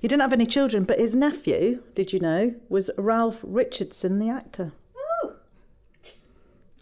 He 0.00 0.08
didn't 0.08 0.22
have 0.22 0.32
any 0.32 0.46
children, 0.46 0.84
but 0.84 0.98
his 0.98 1.14
nephew, 1.14 1.82
did 1.94 2.12
you 2.12 2.20
know, 2.20 2.54
was 2.68 2.90
Ralph 2.96 3.44
Richardson, 3.46 4.18
the 4.18 4.30
actor. 4.30 4.72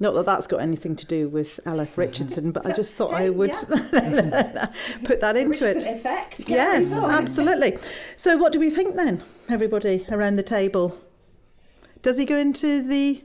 Not 0.02 0.14
that 0.14 0.26
that's 0.26 0.48
got 0.48 0.60
anything 0.60 0.96
to 0.96 1.06
do 1.06 1.28
with 1.28 1.60
L.F. 1.64 1.96
Richardson, 1.96 2.50
but 2.50 2.66
I 2.66 2.72
just 2.76 2.96
thought 2.96 3.14
I 3.14 3.30
would 3.30 3.54
yeah. 3.70 4.72
put 5.04 5.20
that 5.20 5.36
into 5.36 5.64
it. 5.70 5.76
Effect. 5.76 6.48
Yes, 6.48 6.92
absolutely. 6.92 7.78
So, 8.16 8.36
what 8.36 8.52
do 8.52 8.58
we 8.58 8.68
think 8.68 8.96
then, 8.96 9.22
everybody 9.48 10.04
around 10.10 10.34
the 10.34 10.42
table? 10.42 10.98
Does 12.02 12.18
he 12.18 12.24
go 12.24 12.36
into 12.36 12.84
the 12.84 13.22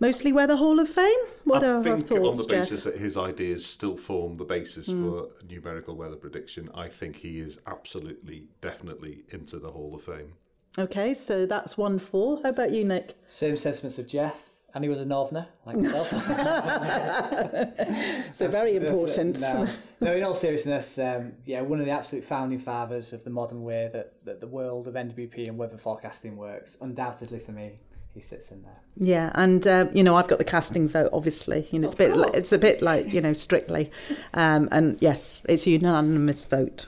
mostly 0.00 0.32
weather 0.32 0.56
Hall 0.56 0.80
of 0.80 0.88
Fame? 0.88 1.18
What 1.44 1.62
I 1.62 1.68
are 1.68 1.82
think 1.82 1.96
our 1.96 2.00
thoughts, 2.00 2.40
on 2.40 2.48
the 2.48 2.54
basis 2.60 2.84
Jeff? 2.84 2.94
that 2.94 3.02
his 3.02 3.18
ideas 3.18 3.66
still 3.66 3.98
form 3.98 4.38
the 4.38 4.46
basis 4.46 4.88
mm. 4.88 5.02
for 5.02 5.28
numerical 5.46 5.96
weather 5.96 6.16
prediction, 6.16 6.70
I 6.74 6.88
think 6.88 7.16
he 7.16 7.40
is 7.40 7.58
absolutely, 7.66 8.44
definitely 8.62 9.24
into 9.28 9.58
the 9.58 9.72
Hall 9.72 9.94
of 9.94 10.00
Fame. 10.00 10.32
Okay, 10.78 11.12
so 11.12 11.44
that's 11.44 11.76
one 11.76 11.98
four. 11.98 12.40
How 12.42 12.48
about 12.48 12.70
you, 12.70 12.86
Nick? 12.86 13.16
Same 13.26 13.58
sentiments 13.58 13.98
of 13.98 14.08
Jeff 14.08 14.49
and 14.74 14.84
he 14.84 14.88
was 14.88 15.00
a 15.00 15.04
Northerner 15.04 15.48
like 15.66 15.76
myself. 15.80 16.08
so 18.34 18.48
very 18.48 18.76
important. 18.76 19.40
No, 19.40 19.68
no, 20.00 20.14
in 20.14 20.24
all 20.24 20.34
seriousness, 20.34 20.98
um, 20.98 21.32
yeah, 21.44 21.60
one 21.60 21.80
of 21.80 21.86
the 21.86 21.92
absolute 21.92 22.24
founding 22.24 22.58
fathers 22.58 23.12
of 23.12 23.24
the 23.24 23.30
modern 23.30 23.62
way 23.62 23.90
that, 23.92 24.14
that 24.24 24.40
the 24.40 24.46
world 24.46 24.88
of 24.88 24.94
NWP 24.94 25.48
and 25.48 25.58
weather 25.58 25.78
forecasting 25.78 26.36
works. 26.36 26.78
Undoubtedly 26.80 27.38
for 27.38 27.52
me, 27.52 27.78
he 28.14 28.20
sits 28.20 28.50
in 28.50 28.62
there. 28.62 28.80
Yeah, 28.96 29.30
and 29.34 29.66
uh, 29.66 29.86
you 29.92 30.02
know 30.02 30.16
I've 30.16 30.28
got 30.28 30.38
the 30.38 30.44
casting 30.44 30.88
vote. 30.88 31.10
Obviously, 31.12 31.68
you 31.70 31.78
know 31.78 31.86
it's 31.86 31.94
of 31.94 32.00
a 32.00 32.04
bit 32.04 32.14
course. 32.14 32.36
it's 32.36 32.52
a 32.52 32.58
bit 32.58 32.82
like 32.82 33.12
you 33.12 33.20
know 33.20 33.32
strictly, 33.32 33.90
um, 34.34 34.68
and 34.72 34.98
yes, 35.00 35.44
it's 35.48 35.66
a 35.66 35.70
unanimous 35.70 36.44
vote. 36.44 36.86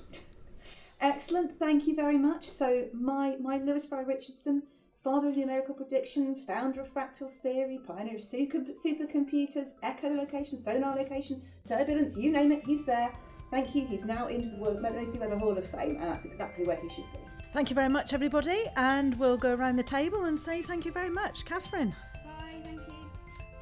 Excellent, 1.00 1.58
thank 1.58 1.86
you 1.86 1.96
very 1.96 2.18
much. 2.18 2.48
So 2.48 2.86
my 2.92 3.36
my 3.40 3.58
Lewis 3.58 3.86
Fry 3.86 4.02
Richardson 4.02 4.64
father 5.02 5.28
of 5.28 5.36
numerical 5.36 5.74
prediction, 5.74 6.34
founder 6.34 6.80
of 6.80 6.92
fractal 6.92 7.28
theory, 7.28 7.78
pioneer 7.86 8.14
of 8.14 8.20
super, 8.20 8.58
supercomputers, 8.58 9.78
echolocation, 9.82 10.56
sonar 10.56 10.96
location, 10.96 11.42
turbulence, 11.64 12.16
you 12.16 12.30
name 12.30 12.52
it, 12.52 12.64
he's 12.64 12.84
there. 12.84 13.12
Thank 13.50 13.74
you. 13.74 13.86
He's 13.86 14.06
now 14.06 14.28
into 14.28 14.48
the 14.48 14.56
World 14.56 14.80
Mostly 14.80 15.20
Weather 15.20 15.36
Hall 15.36 15.58
of 15.58 15.66
Fame, 15.66 15.96
and 15.96 16.04
that's 16.04 16.24
exactly 16.24 16.64
where 16.64 16.78
he 16.80 16.88
should 16.88 17.04
be. 17.12 17.18
Thank 17.52 17.68
you 17.68 17.74
very 17.74 17.90
much, 17.90 18.14
everybody. 18.14 18.64
And 18.76 19.14
we'll 19.18 19.36
go 19.36 19.54
around 19.54 19.76
the 19.76 19.82
table 19.82 20.24
and 20.24 20.40
say 20.40 20.62
thank 20.62 20.86
you 20.86 20.92
very 20.92 21.10
much. 21.10 21.44
Catherine. 21.44 21.94
Bye, 22.24 22.62
thank 22.64 22.80
you. 22.80 22.94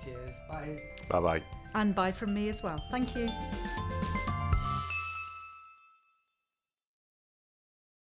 Cheers. 0.04 0.36
Bye. 0.48 0.80
Bye 1.08 1.20
bye. 1.20 1.42
And 1.74 1.92
bye 1.92 2.12
from 2.12 2.32
me 2.32 2.48
as 2.50 2.62
well. 2.62 2.80
Thank 2.92 3.16
you. 3.16 3.28